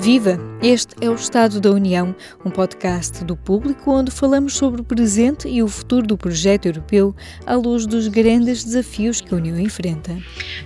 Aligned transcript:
Viva! 0.00 0.38
Este 0.62 0.94
é 1.00 1.10
o 1.10 1.14
Estado 1.14 1.60
da 1.60 1.70
União, 1.70 2.14
um 2.44 2.50
podcast 2.50 3.24
do 3.24 3.36
público 3.36 3.90
onde 3.90 4.12
falamos 4.12 4.54
sobre 4.54 4.80
o 4.80 4.84
presente 4.84 5.48
e 5.48 5.60
o 5.60 5.66
futuro 5.68 6.06
do 6.06 6.16
projeto 6.16 6.66
europeu 6.66 7.14
à 7.44 7.54
luz 7.54 7.84
dos 7.84 8.06
grandes 8.06 8.62
desafios 8.62 9.20
que 9.20 9.34
a 9.34 9.36
União 9.36 9.58
enfrenta. 9.58 10.16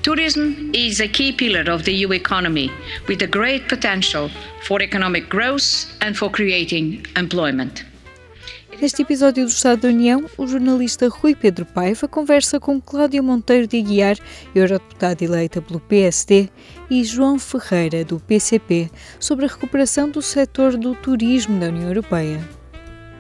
Tourism 0.03 0.71
is 0.75 1.01
a 1.01 1.09
key 1.09 1.33
pillar 1.33 1.71
of 1.71 1.85
the 1.85 1.93
EU 1.93 2.13
economy, 2.13 2.71
with 3.09 3.23
a 3.23 3.27
great 3.27 3.67
potential 3.69 4.31
for 4.65 4.83
economic 4.83 5.29
growth 5.29 5.87
and 6.03 6.15
for 6.15 6.31
creating 6.31 7.03
employment. 7.17 7.92
Neste 8.83 9.03
episódio 9.03 9.45
do 9.45 9.49
Estado 9.49 9.83
da 9.83 9.89
União, 9.91 10.25
o 10.37 10.45
jornalista 10.45 11.09
Rui 11.09 11.37
Pedro 11.37 11.65
Paiva 11.65 12.09
conversa 12.09 12.59
com 12.59 12.81
Cláudia 12.81 13.23
Monteiro 13.23 13.65
de 13.65 13.79
Aguiar, 13.79 14.17
eurodeputada 14.53 15.25
eleita 15.25 15.63
pelo 15.63 15.79
PSD, 15.79 16.49
e 16.91 17.05
João 17.05 17.39
Ferreira, 17.39 18.05
do 18.05 18.19
PCP, 18.19 18.91
sobre 19.21 19.45
a 19.45 19.49
recuperação 19.49 20.11
do 20.11 20.21
setor 20.21 20.77
do 20.77 20.97
turismo 20.97 21.61
da 21.61 21.69
União 21.69 21.87
Europeia. 21.87 22.41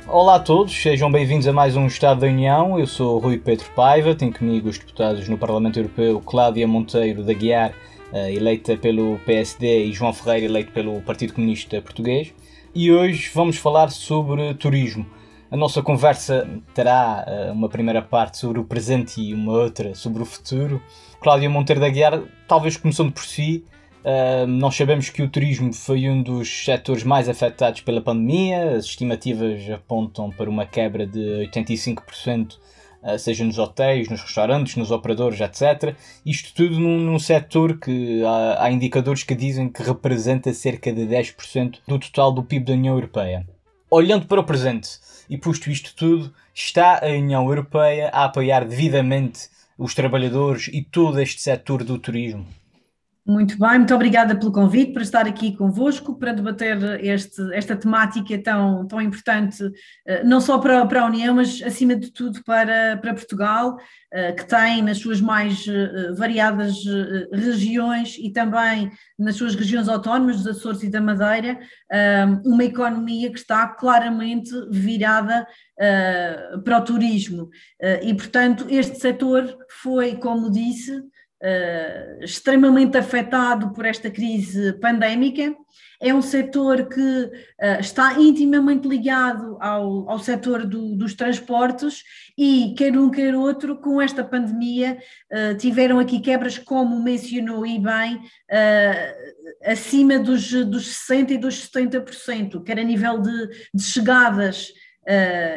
Olá 0.08 0.34
a 0.34 0.40
todos, 0.40 0.74
sejam 0.74 1.12
bem-vindos 1.12 1.46
a 1.46 1.52
mais 1.52 1.76
um 1.76 1.86
Estado 1.86 2.22
da 2.22 2.26
União. 2.26 2.76
Eu 2.76 2.88
sou 2.88 3.20
Rui 3.20 3.38
Pedro 3.38 3.66
Paiva, 3.76 4.16
tenho 4.16 4.32
comigo 4.32 4.68
os 4.68 4.80
deputados 4.80 5.28
no 5.28 5.38
Parlamento 5.38 5.78
Europeu 5.78 6.20
Cláudia 6.22 6.66
Monteiro 6.66 7.22
de 7.22 7.30
Aguiar, 7.30 7.72
eh, 8.12 8.34
eleita 8.34 8.76
pelo 8.76 9.16
PSD, 9.24 9.84
e 9.84 9.92
João 9.92 10.12
Ferreira, 10.12 10.46
eleito 10.46 10.72
pelo 10.72 11.00
Partido 11.02 11.34
Comunista 11.34 11.80
Português. 11.80 12.34
E 12.74 12.90
hoje 12.90 13.30
vamos 13.32 13.58
falar 13.58 13.90
sobre 13.90 14.54
turismo. 14.54 15.06
A 15.52 15.56
nossa 15.56 15.82
conversa 15.82 16.48
terá 16.72 17.26
uh, 17.28 17.52
uma 17.52 17.68
primeira 17.68 18.00
parte 18.00 18.38
sobre 18.38 18.58
o 18.58 18.64
presente 18.64 19.20
e 19.20 19.34
uma 19.34 19.52
outra 19.52 19.94
sobre 19.94 20.22
o 20.22 20.24
futuro. 20.24 20.82
Cláudia 21.20 21.50
Monteiro 21.50 21.78
da 21.78 21.90
Guiar, 21.90 22.22
talvez 22.48 22.78
começando 22.78 23.12
por 23.12 23.22
si, 23.22 23.62
uh, 24.02 24.46
nós 24.46 24.74
sabemos 24.74 25.10
que 25.10 25.22
o 25.22 25.28
turismo 25.28 25.70
foi 25.74 26.08
um 26.08 26.22
dos 26.22 26.64
setores 26.64 27.04
mais 27.04 27.28
afetados 27.28 27.82
pela 27.82 28.00
pandemia. 28.00 28.76
As 28.76 28.86
estimativas 28.86 29.68
apontam 29.68 30.30
para 30.30 30.48
uma 30.48 30.64
quebra 30.64 31.06
de 31.06 31.46
85%, 31.52 32.54
uh, 32.54 32.58
eh, 33.02 33.18
seja 33.18 33.44
nos 33.44 33.58
hotéis, 33.58 34.08
nos 34.08 34.22
restaurantes, 34.22 34.76
nos 34.76 34.90
operadores, 34.90 35.38
etc. 35.38 35.94
Isto 36.24 36.54
tudo 36.54 36.80
num, 36.80 36.98
num 36.98 37.18
setor 37.18 37.78
que 37.78 38.24
há, 38.24 38.64
há 38.64 38.72
indicadores 38.72 39.22
que 39.22 39.34
dizem 39.34 39.68
que 39.68 39.82
representa 39.82 40.50
cerca 40.54 40.90
de 40.90 41.02
10% 41.02 41.80
do 41.86 41.98
total 41.98 42.32
do 42.32 42.42
PIB 42.42 42.64
da 42.64 42.72
União 42.72 42.94
Europeia. 42.94 43.46
Olhando 43.94 44.24
para 44.24 44.40
o 44.40 44.44
presente, 44.44 44.88
e 45.28 45.36
posto 45.36 45.68
isto 45.68 45.94
tudo, 45.94 46.32
está 46.54 47.04
a 47.04 47.08
União 47.08 47.46
Europeia 47.46 48.08
a 48.08 48.24
apoiar 48.24 48.64
devidamente 48.64 49.50
os 49.76 49.94
trabalhadores 49.94 50.70
e 50.72 50.80
todo 50.80 51.20
este 51.20 51.42
setor 51.42 51.84
do 51.84 51.98
turismo? 51.98 52.46
Muito 53.24 53.56
bem, 53.56 53.78
muito 53.78 53.94
obrigada 53.94 54.34
pelo 54.34 54.50
convite 54.50 54.92
para 54.92 55.02
estar 55.02 55.28
aqui 55.28 55.56
convosco 55.56 56.18
para 56.18 56.32
debater 56.32 56.76
este, 57.04 57.40
esta 57.54 57.76
temática 57.76 58.36
tão, 58.42 58.84
tão 58.84 59.00
importante, 59.00 59.62
eh, 60.04 60.24
não 60.24 60.40
só 60.40 60.58
para, 60.58 60.84
para 60.86 61.02
a 61.02 61.06
União, 61.06 61.36
mas 61.36 61.62
acima 61.62 61.94
de 61.94 62.10
tudo 62.10 62.42
para, 62.42 62.96
para 62.96 63.14
Portugal, 63.14 63.76
eh, 64.12 64.32
que 64.32 64.44
tem 64.44 64.82
nas 64.82 64.98
suas 64.98 65.20
mais 65.20 65.64
eh, 65.68 66.10
variadas 66.16 66.78
regiões 67.32 68.16
e 68.18 68.28
também 68.32 68.90
nas 69.16 69.36
suas 69.36 69.54
regiões 69.54 69.88
autónomas, 69.88 70.38
dos 70.38 70.58
Açores 70.58 70.82
e 70.82 70.90
da 70.90 71.00
Madeira, 71.00 71.60
uma 72.44 72.64
economia 72.64 73.30
que 73.30 73.38
está 73.38 73.68
claramente 73.68 74.50
virada 74.68 75.46
para 76.64 76.78
o 76.78 76.84
turismo. 76.84 77.48
E, 78.02 78.12
portanto, 78.14 78.66
este 78.68 78.98
setor 78.98 79.56
foi, 79.68 80.16
como 80.16 80.50
disse, 80.50 81.02
uh, 81.42 82.24
extremamente 82.24 82.96
afetado 82.96 83.72
por 83.72 83.84
esta 83.84 84.10
crise 84.10 84.72
pandémica. 84.74 85.54
É 86.00 86.12
um 86.12 86.22
setor 86.22 86.88
que 86.88 87.00
uh, 87.00 87.80
está 87.80 88.18
intimamente 88.18 88.88
ligado 88.88 89.56
ao, 89.60 90.08
ao 90.08 90.18
setor 90.18 90.66
do, 90.66 90.96
dos 90.96 91.14
transportes 91.14 92.02
e, 92.38 92.74
quer 92.76 92.96
um, 92.96 93.10
quer 93.10 93.34
outro, 93.34 93.76
com 93.76 94.00
esta 94.00 94.24
pandemia, 94.24 94.98
uh, 95.32 95.56
tiveram 95.56 95.98
aqui 95.98 96.20
quebras, 96.20 96.58
como 96.58 97.02
mencionou 97.02 97.66
e 97.66 97.78
bem, 97.78 98.20
acima 99.64 100.18
dos, 100.18 100.50
dos 100.50 100.88
60% 101.08 101.30
e 101.30 101.38
dos 101.38 101.70
70%, 101.70 102.62
quer 102.62 102.78
a 102.78 102.84
nível 102.84 103.20
de, 103.20 103.48
de 103.74 103.82
chegadas 103.82 104.72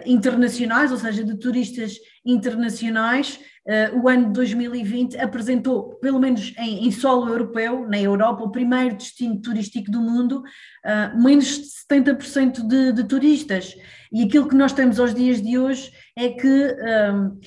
internacionais, 0.05 0.91
ou 0.91 0.97
seja, 0.97 1.23
de 1.23 1.37
turistas 1.37 1.97
internacionais, 2.25 3.39
Uh, 3.65 3.99
o 3.99 4.07
ano 4.07 4.27
de 4.27 4.33
2020 4.33 5.17
apresentou, 5.17 5.95
pelo 5.95 6.19
menos 6.19 6.53
em, 6.55 6.85
em, 6.85 6.91
solo 6.91 7.27
europeu, 7.27 7.87
na 7.87 7.99
Europa, 7.99 8.43
o 8.43 8.51
primeiro 8.51 8.95
destino 8.95 9.41
turístico 9.41 9.89
do 9.89 9.99
mundo, 9.99 10.43
uh, 10.85 11.19
menos 11.19 11.47
de 11.47 11.65
70% 11.91 12.67
de, 12.67 12.91
de, 12.91 13.03
turistas. 13.05 13.75
E 14.11 14.21
aquilo 14.21 14.47
que 14.47 14.53
nós 14.53 14.71
temos 14.71 14.99
aos 14.99 15.15
dias 15.15 15.41
de 15.41 15.57
hoje 15.57 15.91
é 16.15 16.29
que 16.29 16.47
uh, 16.47 17.39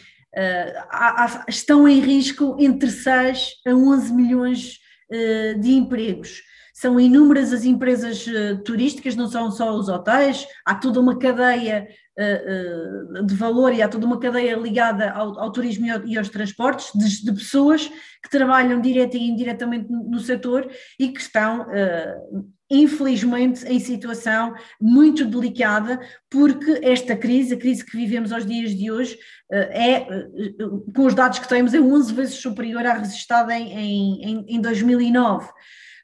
há, 0.91 1.25
há, 1.25 1.45
estão 1.49 1.87
em 1.87 2.01
risco 2.01 2.57
entre 2.59 2.91
6 2.91 3.53
a 3.65 3.71
11 3.71 4.13
milhões 4.13 4.79
de 5.61 5.71
empregos. 5.71 6.43
São 6.79 7.01
inúmeras 7.01 7.53
as 7.53 7.65
empresas 7.65 8.25
turísticas, 8.65 9.17
não 9.17 9.27
são 9.27 9.51
só 9.51 9.75
os 9.75 9.89
hotéis, 9.89 10.47
há 10.65 10.77
toda 10.77 11.01
uma 11.01 11.19
cadeia 11.19 11.89
eh, 12.17 12.45
eh, 12.47 13.23
de 13.23 13.35
valor 13.35 13.73
e 13.73 13.81
há 13.81 13.89
toda 13.89 14.05
uma 14.05 14.19
cadeia 14.19 14.57
ligada 14.57 15.11
ao, 15.11 15.39
ao 15.41 15.51
turismo 15.53 15.87
e, 16.05 16.17
aos 16.17 16.29
transportes, 16.29 16.91
de, 16.93 17.25
de, 17.25 17.33
pessoas 17.33 17.89
que 18.23 18.29
trabalham 18.29 18.81
direta 18.81 19.17
e 19.17 19.29
indiretamente 19.29 19.89
no, 19.89 20.21
setor 20.21 20.69
e 21.01 21.09
que 21.09 21.21
estão, 21.21 21.67
infelizmente, 22.69 23.65
em 23.67 23.79
situação 23.81 24.55
muito 24.81 25.25
delicada, 25.25 26.01
porque 26.29 26.81
esta 26.83 27.17
crise, 27.17 27.55
a 27.55 27.59
crise 27.59 27.85
que 27.85 27.97
vivemos 27.97 28.33
aos 28.33 28.45
dias 28.45 28.73
de 28.73 28.91
hoje, 28.91 29.17
é, 29.51 30.01
com 30.95 31.07
os 31.07 31.15
dados 31.15 31.39
que 31.39 31.49
temos, 31.49 31.73
é 31.73 31.81
11 31.81 32.15
vezes 32.15 32.35
superior 32.35 32.85
à 32.85 32.95
resistada 32.95 33.57
em, 33.57 34.23
em, 34.23 34.45
em 34.49 34.61
2009. 34.61 35.49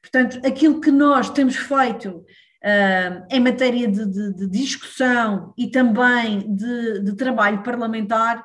Portanto, 0.05 0.39
aquilo 0.47 0.83
que 0.83 0.91
nós 0.91 1.31
temos 1.31 1.57
feito 1.57 2.11
uh, 2.11 3.27
em 3.31 3.41
matéria 3.41 3.89
de, 3.89 4.05
de, 4.05 4.35
de, 4.35 4.47
discussão 4.51 5.55
e 5.57 5.69
também 5.69 6.55
de, 6.55 7.01
de, 7.01 7.17
trabalho 7.17 7.63
parlamentar, 7.63 8.45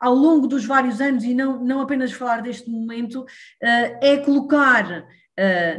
ao 0.00 0.12
longo 0.12 0.48
dos 0.48 0.64
vários 0.64 1.00
anos, 1.00 1.22
e 1.22 1.32
não, 1.32 1.62
não 1.62 1.80
apenas 1.80 2.10
falar 2.10 2.42
deste 2.42 2.68
momento, 2.68 3.20
uh, 3.20 3.98
é 4.02 4.16
colocar 4.16 5.06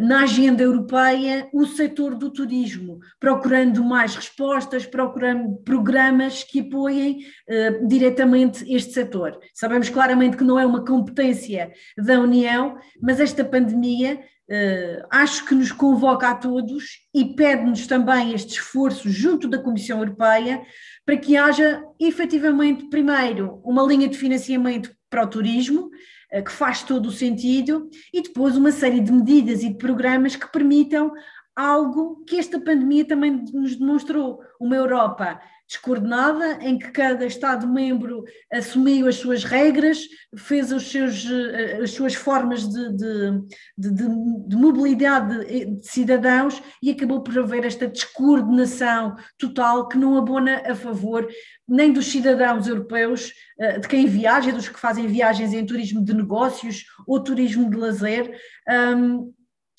na 0.02 0.22
agenda 0.24 0.62
europeia 0.62 1.50
o 1.52 1.66
setor 1.66 2.16
do 2.16 2.32
turismo, 2.32 3.00
procurando 3.20 3.84
mais 3.84 4.16
respostas, 4.16 4.86
procurando 4.86 5.58
programas 5.64 6.44
que 6.44 6.60
apoiem 6.60 7.20
uh, 7.50 7.88
diretamente 7.88 8.64
este 8.72 8.94
setor. 8.94 9.40
Sabemos 9.54 9.90
claramente 9.90 10.38
que 10.38 10.44
não 10.44 10.60
é 10.60 10.66
uma 10.66 10.86
competência 10.86 11.72
da 11.98 12.20
União, 12.20 12.78
mas 13.02 13.20
esta 13.20 13.44
pandemia 13.44 14.20
Uh, 14.50 15.04
acho 15.12 15.46
que 15.46 15.54
nos 15.54 15.74
convoca 15.74 16.30
a 16.30 16.34
todos 16.34 17.02
e 17.14 17.36
pede-nos 17.36 17.86
também 17.86 18.34
este 18.34 18.54
esforço 18.54 19.10
junto 19.10 19.46
da 19.46 19.62
Comissão 19.62 20.00
Europeia 20.00 20.62
para 21.06 21.18
que 21.18 21.36
haja 21.36 21.84
efetivamente, 22.00 22.90
primeiro, 22.90 23.60
uma 23.62 23.84
linha 23.84 24.08
de 24.08 24.18
financiamento 24.18 24.90
para 25.10 25.26
o 25.26 25.28
turismo, 25.28 25.90
que 26.30 26.52
faz 26.52 26.84
todo 26.84 27.08
o 27.08 27.12
sentido, 27.12 27.90
e 28.14 28.22
depois 28.22 28.58
uma 28.58 28.72
série 28.72 29.00
de 29.00 29.12
medidas 29.12 29.64
e 29.64 29.70
de 29.70 29.78
programas 29.78 30.36
que 30.36 30.52
permitam 30.52 31.14
algo 31.56 32.24
que 32.26 32.38
esta 32.38 32.60
pandemia 32.60 33.06
também 33.06 33.44
nos 33.54 33.76
demonstrou: 33.76 34.40
uma 34.60 34.76
Europa 34.76 35.40
descoordenada, 35.68 36.60
em 36.62 36.80
que 36.80 36.90
cada 36.92 37.26
Estado-membro 37.26 38.24
assumiu 38.52 39.08
as 39.08 39.16
suas 39.16 39.44
regras, 39.44 40.00
fez 40.36 40.72
os 40.72 40.90
seus, 40.90 41.26
eh, 41.30 41.80
as 41.84 41.92
suas 41.92 42.16
formas 42.16 42.68
de, 42.68 42.94
de, 42.96 43.42
de, 43.78 44.08
de 44.48 44.56
mobilidade 44.56 45.46
de 45.76 45.88
cidadãos 45.88 46.62
e 46.82 46.90
acabou 46.92 47.22
por 47.22 47.38
haver 47.38 47.66
esta 47.66 47.88
descoordenação 47.88 49.16
total 49.38 49.88
que 49.90 49.98
não 49.98 50.18
abona 50.18 50.64
a 50.66 50.74
favor 50.74 51.28
nem 51.68 51.92
dos 51.92 52.08
cidadãos 52.08 52.68
europeus, 52.68 53.34
eh, 53.60 53.80
de 53.80 53.88
quem 53.90 54.06
viaja, 54.06 54.54
dos 54.54 54.70
que 54.70 54.80
fazem 54.80 55.08
viagens 55.08 55.54
em 55.54 55.66
turismo 55.66 56.04
de 56.04 56.14
negócios 56.14 56.86
ou 57.06 57.22
turismo 57.22 57.70
de 57.70 57.76
lazer 57.76 58.34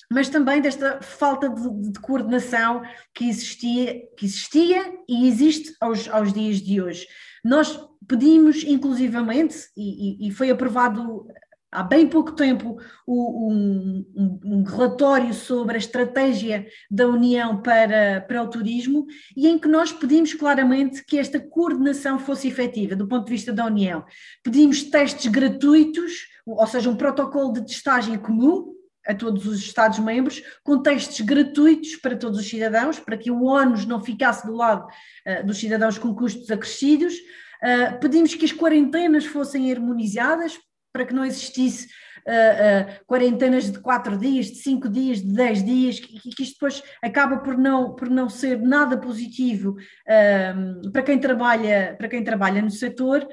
mas 0.09 0.27
também 0.27 0.61
desta 0.61 1.01
falta 1.01 1.49
de, 1.49 1.91
de, 1.91 1.99
coordenação 1.99 2.81
que 3.13 3.29
existia, 3.29 4.01
que 4.17 4.25
existia 4.25 4.83
e 5.07 5.27
existe 5.27 5.75
aos, 5.79 6.07
aos 6.09 6.33
dias 6.33 6.57
de 6.57 6.81
hoje. 6.81 7.05
Nós 7.45 7.79
pedimos, 8.07 8.63
inclusivamente, 8.63 9.55
e, 9.77 10.27
e, 10.27 10.31
foi 10.31 10.49
aprovado 10.49 11.27
há 11.71 11.83
bem 11.83 12.07
pouco 12.07 12.31
tempo 12.31 12.77
um, 13.07 14.03
um, 14.15 14.39
um, 14.43 14.63
relatório 14.63 15.33
sobre 15.33 15.75
a 15.75 15.77
estratégia 15.77 16.65
da 16.89 17.07
União 17.07 17.61
para, 17.61 18.21
para 18.21 18.41
o 18.41 18.49
turismo 18.49 19.05
e 19.37 19.47
em 19.47 19.59
que 19.59 19.67
nós 19.67 19.91
pedimos 19.91 20.33
claramente 20.33 21.05
que 21.05 21.19
esta 21.19 21.39
coordenação 21.39 22.17
fosse 22.17 22.47
efetiva 22.47 22.95
do 22.95 23.07
ponto 23.07 23.25
de 23.25 23.31
vista 23.31 23.53
da 23.53 23.67
União. 23.67 24.03
Pedimos 24.43 24.81
testes 24.83 25.27
gratuitos, 25.27 26.27
ou 26.45 26.65
seja, 26.65 26.89
um 26.89 26.95
protocolo 26.95 27.53
de 27.53 27.65
testagem 27.65 28.17
comum 28.17 28.78
a 29.09 29.15
todos 29.15 29.47
os 29.47 29.59
Estados-membros, 29.59 30.43
com 30.63 30.83
textos 30.83 31.19
gratuitos 31.21 31.95
para 31.95 32.15
todos 32.15 32.39
os 32.39 32.47
cidadãos, 32.47 32.99
para 32.99 33.17
que 33.17 33.31
o 33.31 33.43
ONU 33.43 33.75
não 33.87 33.99
ficasse 34.03 34.45
do 34.45 34.55
lado 34.55 34.85
uh, 34.85 35.45
dos 35.45 35.57
cidadãos 35.57 35.97
com 35.97 36.13
custos 36.13 36.51
acrescidos. 36.51 37.15
Uh, 37.15 37.99
pedimos 37.99 38.35
que 38.35 38.45
as 38.45 38.53
quarentenas 38.53 39.25
fossem 39.25 39.71
harmonizadas, 39.71 40.59
para 40.93 41.05
que 41.05 41.13
não 41.13 41.25
existisse 41.25 41.87
uh, 41.87 43.05
quarentenas 43.07 43.71
de 43.71 43.79
quatro 43.79 44.15
dias, 44.15 44.45
de 44.45 44.57
cinco 44.57 44.87
dias, 44.87 45.23
de 45.23 45.33
dez 45.33 45.63
dias, 45.63 45.99
que, 45.99 46.19
que 46.29 46.43
isto 46.43 46.53
depois 46.53 46.83
acaba 47.03 47.39
por 47.39 47.57
não, 47.57 47.95
por 47.95 48.11
não 48.11 48.29
ser 48.29 48.61
nada 48.61 48.95
positivo 48.95 49.71
uh, 49.71 50.91
para, 50.91 51.01
quem 51.01 51.17
trabalha, 51.17 51.95
para 51.97 52.07
quem 52.07 52.23
trabalha 52.23 52.61
no 52.61 52.69
setor, 52.71 53.27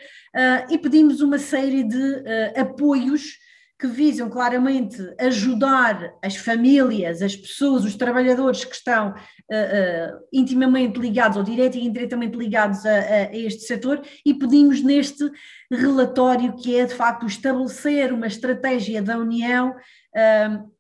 e 0.71 0.79
pedimos 0.79 1.21
uma 1.21 1.39
série 1.39 1.83
de 1.83 2.25
apoios 2.59 3.46
que 3.79 3.87
visam 3.87 4.31
claramente 4.31 4.97
ajudar 5.21 6.15
as 6.23 6.35
famílias, 6.37 7.21
as 7.21 7.37
pessoas, 7.37 7.85
os 7.85 7.95
trabalhadores 7.95 8.65
que 8.65 8.75
estão 8.75 9.11
uh, 9.11 9.13
uh, 9.13 10.19
intimamente 10.33 10.99
ligados 10.99 11.37
ou 11.37 11.43
direto 11.43 11.77
e 11.77 11.87
indiretamente 11.87 12.39
ligados 12.39 12.87
a, 12.87 12.99
a, 12.99 13.37
este 13.37 13.65
setor 13.65 14.01
e 14.25 14.33
pedimos 14.33 14.83
neste 14.83 15.31
relatório 15.71 16.57
que 16.57 16.75
é 16.75 16.87
de 16.87 16.95
facto 16.95 17.27
estabelecer 17.27 18.13
uma 18.15 18.27
estratégia 18.27 19.03
da 19.03 19.19
União. 19.19 19.71
Uh, 19.71 20.77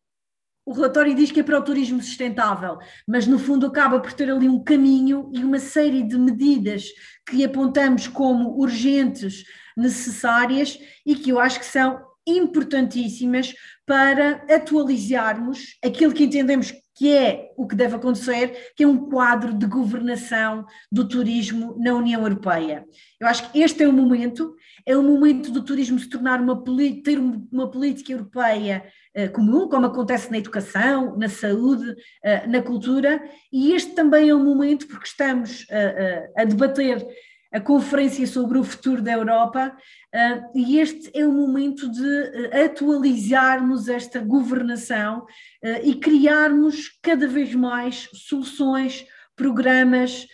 o 0.64 0.72
relatório 0.72 1.14
diz 1.14 1.30
que 1.30 1.40
é 1.40 1.42
para 1.44 1.58
o 1.58 1.62
turismo 1.62 2.02
sustentável, 2.02 2.78
mas 3.06 3.26
no 3.26 3.38
fundo 3.38 3.66
acaba 3.66 4.00
por 4.00 4.12
ter 4.12 4.30
ali 4.30 4.48
um 4.48 4.64
caminho 4.64 5.30
e 5.32 5.44
uma 5.44 5.60
série 5.60 6.02
de 6.02 6.18
medidas 6.18 6.86
que 7.28 7.44
apontamos 7.44 8.08
como 8.08 8.58
urgentes, 8.58 9.44
necessárias 9.76 10.78
e 11.04 11.14
que 11.14 11.30
eu 11.30 11.38
acho 11.38 11.60
que 11.60 11.66
são 11.66 12.05
importantíssimas 12.26 13.54
para 13.86 14.44
atualizarmos 14.50 15.76
aquilo 15.82 16.12
que 16.12 16.24
entendemos 16.24 16.72
que 16.96 17.14
é 17.14 17.52
o 17.56 17.66
que 17.66 17.76
deve 17.76 17.94
acontecer, 17.94 18.72
que 18.74 18.82
é 18.82 18.86
um 18.86 19.10
quadro 19.10 19.52
de 19.52 19.66
governação 19.66 20.64
do 20.90 21.06
turismo 21.06 21.76
na 21.78 21.92
União 21.92 22.22
Europeia. 22.22 22.86
Eu 23.20 23.28
acho 23.28 23.52
que 23.52 23.60
este 23.60 23.82
é 23.82 23.88
o 23.88 23.92
momento, 23.92 24.54
é 24.86 24.96
o 24.96 25.02
momento 25.02 25.50
do 25.50 25.62
turismo 25.62 25.98
se 25.98 26.08
tornar 26.08 26.40
uma 26.40 26.64
ter 27.04 27.18
uma 27.18 27.70
política 27.70 28.12
europeia 28.12 28.82
uh, 29.14 29.30
comum, 29.30 29.68
como 29.68 29.84
acontece 29.84 30.30
na 30.30 30.38
educação, 30.38 31.16
na 31.18 31.28
saúde, 31.28 31.90
uh, 31.90 32.50
na 32.50 32.62
cultura, 32.62 33.22
e 33.52 33.72
este 33.72 33.94
também 33.94 34.30
é 34.30 34.34
o 34.34 34.42
momento 34.42 34.88
porque 34.88 35.06
estamos 35.06 35.64
uh, 35.64 36.32
a 36.34 36.44
debater 36.44 37.06
a 37.56 37.60
conferência 37.60 38.26
sobre 38.26 38.58
o 38.58 38.64
futuro 38.64 39.00
da 39.00 39.12
Europa, 39.12 39.74
uh, 40.14 40.58
e 40.58 40.78
este 40.78 41.10
é 41.18 41.26
o 41.26 41.32
momento 41.32 41.90
de 41.90 42.02
uh, 42.02 42.64
atualizarmos 42.66 43.88
esta 43.88 44.20
governação 44.20 45.20
uh, 45.20 45.80
e 45.82 45.94
criarmos 45.94 46.90
cada 47.02 47.26
vez 47.26 47.54
mais 47.54 48.10
soluções, 48.12 49.06
programas, 49.34 50.26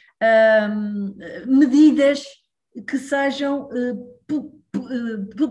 medidas 1.48 2.24
que 2.86 2.96
sejam 2.96 3.68
eh, 3.72 3.94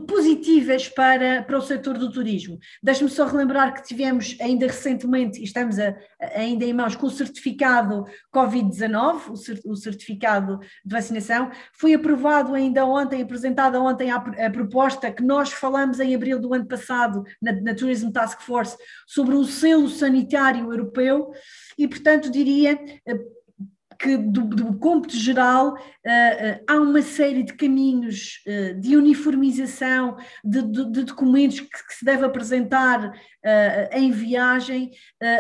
positivas 0.08 0.88
para, 0.90 1.44
para 1.44 1.58
o 1.58 1.62
setor 1.62 1.98
do 1.98 2.12
turismo. 2.12 2.60
Deixe-me 2.82 3.10
só 3.10 3.26
relembrar 3.26 3.74
que 3.74 3.84
tivemos 3.84 4.36
ainda 4.40 4.68
recentemente, 4.68 5.40
e 5.40 5.44
estamos 5.44 5.80
a, 5.80 5.96
ainda 6.36 6.66
em 6.66 6.74
mãos, 6.74 6.96
com 6.96 7.08
o 7.08 7.12
certificado 7.12 8.06
Covid-19, 8.34 9.62
o, 9.66 9.76
certificado 9.76 10.60
de 10.86 10.94
vacinação, 10.94 11.52
foi 11.74 11.94
aprovado 11.94 12.54
ainda 12.54 12.86
ontem, 12.86 13.22
apresentada 13.22 13.80
ontem 13.80 14.12
a, 14.12 14.16
a, 14.16 14.50
proposta 14.50 15.12
que 15.12 15.24
nós 15.24 15.52
falamos 15.52 16.00
em 16.00 16.16
abril 16.16 16.40
do 16.40 16.54
ano 16.54 16.66
passado 16.66 17.24
na, 17.42 17.52
na 17.52 17.76
Tourism 17.76 18.12
Task 18.12 18.42
Force 18.42 18.78
sobre 19.08 19.36
o 19.36 19.44
selo 19.46 19.90
sanitário 19.90 20.72
europeu, 20.72 21.32
e 21.78 21.88
portanto 21.88 22.30
diria 22.30 22.80
eh, 23.06 23.20
que 24.02 24.18
do, 24.18 24.42
do 24.42 24.78
cômputo 24.80 25.16
geral 25.16 25.74
uh, 25.74 25.76
uh, 25.76 26.64
há 26.68 26.76
uma 26.78 27.04
série 27.04 27.44
de 27.44 27.54
caminhos 27.54 28.42
uh, 28.48 28.80
de 28.80 28.98
uniformização 28.98 30.18
de, 30.44 30.64
de, 30.64 30.92
de 30.92 31.04
documentos 31.04 31.60
que, 31.60 31.68
que, 31.68 31.94
se 31.94 32.04
deve 32.04 32.26
apresentar 32.26 33.14
em 33.92 34.12
viagem, 34.12 34.92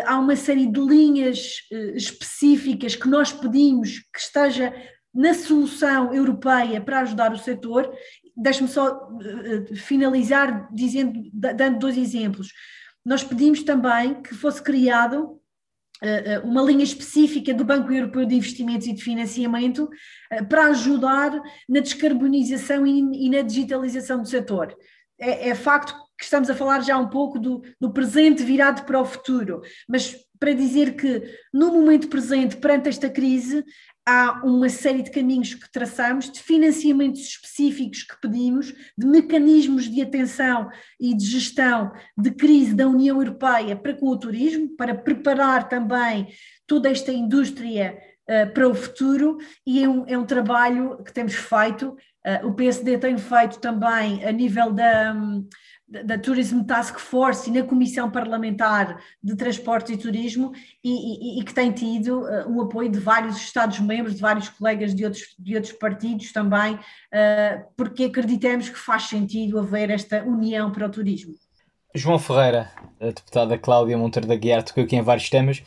há 0.07 0.17
uma 0.17 0.35
série 0.35 0.65
de 0.65 0.79
linhas 0.79 1.59
específicas 1.93 2.95
que 2.95 3.07
nós 3.07 3.31
pedimos 3.31 3.99
que 4.11 4.19
esteja 4.19 4.73
na 5.13 5.35
solução 5.35 6.11
europeia 6.11 6.81
para 6.81 7.01
ajudar 7.01 7.31
o 7.31 7.37
setor. 7.37 7.93
Deixe-me 8.35 8.67
só 8.67 9.07
finalizar 9.75 10.67
dizendo, 10.73 11.29
dando 11.31 11.77
dois 11.77 11.95
exemplos. 11.95 12.47
Nós 13.05 13.23
pedimos 13.23 13.61
também 13.61 14.19
que 14.19 14.33
fosse 14.33 14.63
criado 14.63 15.39
uma 16.43 16.63
linha 16.63 16.83
específica 16.83 17.53
do 17.53 17.63
Banco 17.63 17.91
Europeu 17.91 18.25
de 18.25 18.35
Investimentos 18.35 18.87
e 18.87 18.93
de 18.93 19.03
Financiamento 19.03 19.87
eh, 20.31 20.43
para 20.43 20.67
ajudar 20.67 21.31
na 21.69 21.79
descarbonização 21.79 22.87
e 22.87 23.29
na 23.29 23.41
digitalização 23.41 24.21
do 24.21 24.27
setor. 24.27 24.75
É, 25.19 25.49
é 25.49 25.55
facto 25.55 25.93
que 26.17 26.23
estamos 26.23 26.49
a 26.49 26.55
falar 26.55 26.81
já 26.81 26.97
um 26.97 27.07
pouco 27.07 27.37
do, 27.37 27.61
do 27.79 27.93
presente 27.93 28.43
virado 28.43 28.83
para 28.85 28.99
o 28.99 29.05
futuro, 29.05 29.61
mas 29.87 30.15
para 30.39 30.53
dizer 30.53 30.95
que 30.95 31.21
no 31.53 31.71
momento 31.71 32.07
presente, 32.07 32.57
perante 32.57 32.89
esta 32.89 33.07
crise, 33.07 33.63
há 34.07 34.41
uma 34.43 34.69
série 34.69 35.03
de 35.03 35.11
caminhos 35.11 35.53
que 35.53 35.71
traçamos, 35.71 36.29
de 36.29 36.39
financiamentos 36.39 37.21
específicos 37.21 38.03
que 38.03 38.19
pedimos, 38.19 38.73
de 38.97 39.05
mecanismos 39.05 39.89
de 39.89 40.01
atenção 40.01 40.69
e 40.99 41.15
de 41.15 41.25
gestão 41.25 41.91
de 42.17 42.31
crise 42.31 42.73
da 42.73 42.87
União 42.87 43.17
Europeia 43.17 43.75
para 43.75 43.93
com 43.93 44.07
o 44.07 44.17
turismo, 44.17 44.75
para 44.75 44.95
preparar 44.95 45.69
também 45.69 46.27
toda 46.65 46.89
esta 46.89 47.11
indústria 47.11 47.97
uh, 48.29 48.53
para 48.53 48.67
o 48.67 48.73
futuro, 48.73 49.37
e 49.65 49.83
é 49.83 49.89
um, 49.89 50.05
é 50.07 50.17
um 50.17 50.25
trabalho 50.25 51.03
que 51.03 51.13
temos 51.13 51.33
feito. 51.33 51.95
Uh, 52.25 52.47
o 52.47 52.53
PSD 52.53 52.97
tem 52.97 53.17
feito 53.17 53.59
também 53.59 54.23
a 54.25 54.31
nível 54.31 54.71
da. 54.71 55.13
Um, 55.13 55.47
da 55.91 56.17
Tourism 56.17 56.63
Task 56.63 56.97
Force 56.99 57.49
e 57.49 57.53
na 57.53 57.63
Comissão 57.63 58.09
Parlamentar 58.09 59.01
de 59.21 59.35
Transportes 59.35 59.91
e 59.91 59.97
Turismo 59.97 60.53
e, 60.81 61.37
e, 61.37 61.41
e 61.41 61.43
que 61.43 61.53
tem 61.53 61.69
tido 61.71 62.21
uh, 62.21 62.49
um 62.49 62.61
apoio 62.61 62.89
de 62.89 62.99
vários 62.99 63.35
Estados-membros, 63.35 64.15
de 64.15 64.21
vários 64.21 64.47
colegas 64.47 64.95
de 64.95 65.03
outros, 65.03 65.35
de 65.37 65.55
outros 65.55 65.73
partidos 65.73 66.31
também, 66.31 66.75
uh, 66.75 67.65
porque 67.75 68.05
acreditamos 68.05 68.69
que 68.69 68.77
faz 68.77 69.03
sentido 69.03 69.59
haver 69.59 69.89
esta 69.89 70.23
união 70.23 70.71
para 70.71 70.87
o 70.87 70.89
turismo. 70.89 71.35
João 71.93 72.17
Ferreira, 72.17 72.71
a 72.99 73.07
deputada 73.07 73.57
Cláudia 73.57 73.97
Monteiro 73.97 74.27
da 74.27 74.35
Guiar, 74.35 74.63
tocou 74.63 74.85
aqui 74.85 74.95
em 74.95 75.01
vários 75.01 75.29
temas. 75.29 75.61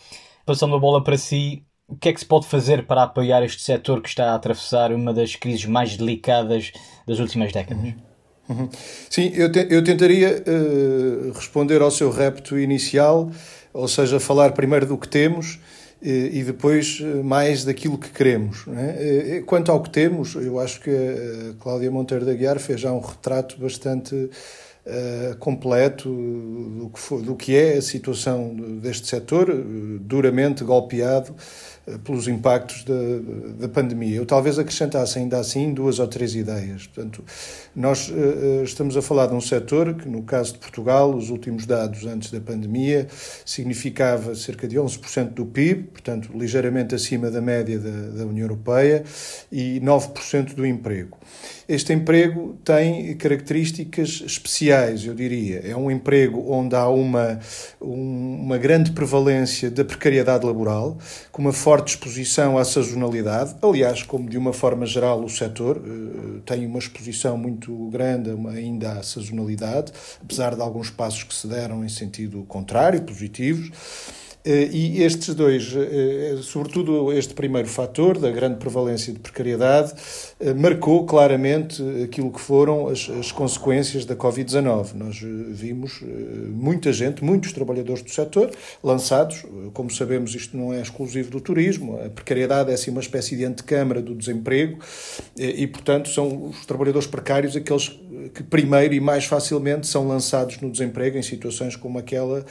Passando 0.47 0.75
a 0.75 0.79
bola 0.79 1.05
para 1.05 1.19
si, 1.19 1.63
o 1.87 1.97
que 1.97 2.09
é 2.09 2.13
que 2.15 2.21
se 2.21 2.27
pode 2.27 2.47
fazer 2.47 2.87
para 2.87 3.03
apoiar 3.03 3.43
este 3.43 3.61
setor 3.61 4.01
que 4.01 4.09
está 4.09 4.33
a 4.33 4.35
atravessar 4.35 4.91
uma 4.91 5.13
das 5.13 5.37
crises 5.37 5.67
mais 5.67 5.99
delicadas 5.99 6.73
das 7.07 7.19
últimas 7.19 7.53
décadas? 7.53 7.85
Uhum. 7.85 8.14
Uhum. 8.49 8.69
Sim, 9.09 9.33
eu, 9.35 9.51
te, 9.51 9.67
eu 9.71 9.83
tentaria 9.83 10.43
uh, 10.47 11.33
responder 11.33 11.81
ao 11.81 11.91
seu 11.91 12.11
repto 12.11 12.59
inicial, 12.59 13.31
ou 13.73 13.89
seja, 13.89 14.21
falar 14.21 14.53
primeiro 14.53 14.87
do 14.87 14.99
que 14.99 15.09
temos 15.09 15.55
uh, 15.55 15.61
e 16.03 16.43
depois 16.43 17.01
uh, 17.01 17.25
mais 17.25 17.65
daquilo 17.65 17.97
que 17.97 18.11
queremos. 18.11 18.65
É? 18.77 19.43
quanto 19.47 19.73
ao 19.73 19.83
que 19.83 19.91
temos, 19.91 20.35
eu 20.35 20.61
acho 20.61 20.81
que 20.81 20.91
a 20.91 21.63
Cláudia 21.63 21.91
Monteiro 21.91 22.25
da 22.25 22.35
Guiar 22.35 22.59
fez 22.59 22.81
já 22.81 22.93
um 22.93 23.01
retrato 23.01 23.57
bastante 23.59 24.31
completo 25.39 26.11
do 26.11 26.91
que, 26.93 27.01
foi, 27.01 27.23
do 27.23 27.35
que 27.35 27.57
é 27.57 27.79
a 27.79 27.81
situação 27.81 28.55
deste 28.83 29.09
setor, 29.09 29.51
duramente 29.99 30.63
golpeado 30.63 31.35
eh, 31.35 31.74
pelos 32.05 32.27
impactos 32.29 32.85
da, 32.85 32.95
da 33.61 33.69
pandemia. 33.69 34.17
Eu 34.17 34.27
talvez 34.27 34.59
acrescentasse 34.59 35.19
ainda 35.19 35.39
assim 35.39 35.73
duas 35.73 35.99
ou 35.99 36.07
três 36.07 36.35
ideias. 36.35 36.87
Portanto, 36.87 37.23
nós 37.77 38.09
uh, 38.09 38.65
estamos 38.65 38.97
a 38.97 39.03
falar 39.03 39.27
de 39.27 39.35
um 39.35 39.41
setor 39.41 39.95
que, 39.95 40.09
no 40.09 40.23
caso 40.23 40.55
de 40.55 40.59
Portugal, 40.59 41.15
os 41.15 41.29
últimos 41.29 41.67
dados 41.67 42.07
antes 42.07 42.31
da 42.31 42.41
pandemia 42.41 43.07
significava 43.45 44.35
cerca 44.35 44.67
de 44.67 44.77
11% 44.77 45.31
do 45.31 45.45
PIB, 45.45 45.85
portanto, 45.85 46.31
ligeiramente 46.35 46.95
acima 46.95 47.31
da 47.31 47.41
média 47.41 47.79
da, 47.79 48.19
da 48.19 48.25
União 48.25 48.45
Europeia, 48.45 49.05
e 49.53 49.81
9% 49.81 50.55
do 50.55 50.65
emprego. 50.67 51.19
Este 51.69 51.93
emprego 51.93 52.59
tem 52.63 53.15
características 53.17 54.23
especiais, 54.25 55.05
eu 55.05 55.15
diria. 55.15 55.61
É 55.65 55.75
um 55.75 55.91
emprego 55.91 56.53
onde 56.53 56.77
há 56.77 56.89
uma, 56.89 57.39
uma 57.81 58.59
grande 58.59 58.93
prevalência 58.93 59.71
da 59.71 59.85
precariedade 59.85 60.45
laboral, 60.45 60.99
com 61.33 61.41
uma 61.41 61.53
forte 61.75 61.89
exposição 61.89 62.57
à 62.57 62.65
sazonalidade. 62.65 63.57
Aliás, 63.61 64.05
como 64.05 64.31
de 64.31 64.39
uma 64.39 64.53
forma 64.53 64.87
geral 64.87 65.25
o 65.25 65.29
setor 65.29 65.79
uh, 65.79 66.41
tem 66.47 66.65
uma 66.67 66.79
exposição 66.79 67.37
muito 67.37 67.89
grande 67.89 68.31
ainda 68.49 68.93
à 68.93 69.03
sazonalidade, 69.03 69.93
apesar 70.23 70.55
de 70.55 70.61
alguns 70.63 70.89
passos 70.89 71.25
que 71.25 71.35
se 71.35 71.49
deram 71.49 71.85
em 71.85 71.89
sentido 71.89 72.45
contrário, 72.45 73.03
positivos. 73.03 73.73
Eh, 74.47 74.69
e 74.71 75.03
estes 75.03 75.35
dois, 75.35 75.75
eh, 75.75 76.37
sobretudo 76.43 77.11
este 77.15 77.33
primeiro 77.33 77.67
fator, 77.67 78.19
da 78.19 78.31
grande 78.31 78.57
prevalência 78.57 79.11
de 79.11 79.19
precariedade, 79.19 79.95
eh, 80.39 80.53
marcou 80.53 81.07
claramente 81.07 81.83
aquilo 82.05 82.31
que 82.31 82.41
foram 82.41 82.89
as, 82.89 83.09
as 83.09 83.33
consequências 83.33 84.05
da 84.05 84.15
Covid-19. 84.15 84.93
Nós 84.95 85.19
vimos 85.51 86.03
muita 86.51 86.93
gente, 86.93 87.25
muitos 87.25 87.53
trabalhadores 87.53 88.03
do 88.03 88.11
setor, 88.11 88.51
lançados, 88.83 89.45
como 89.73 89.91
sabemos, 89.91 90.35
isto 90.35 90.57
não 90.57 90.75
é 90.75 90.81
exclusivo 90.81 91.31
do 91.31 91.41
turismo, 91.41 91.99
a 92.05 92.11
precariedade 92.11 92.71
é 92.71 92.75
assim 92.75 92.91
uma 92.91 93.01
espécie 93.01 93.37
de 93.37 93.45
antecâmara 93.45 94.03
do 94.03 94.15
desemprego. 94.15 94.79
E, 95.37 95.67
portanto, 95.67 96.09
são 96.09 96.49
os 96.49 96.67
trabalhadores 96.67 97.07
precários 97.07 97.57
aqueles 97.57 97.99
que 98.35 98.43
primeiro 98.43 98.95
e 98.95 99.01
mais 99.01 99.25
facilmente 99.25 99.87
são 99.87 100.07
lançados 100.07 100.61
no 100.61 100.71
desemprego 100.71 101.19
em 101.19 101.23
situações 101.23 101.77
como 101.77 101.99
aquela 101.99 102.45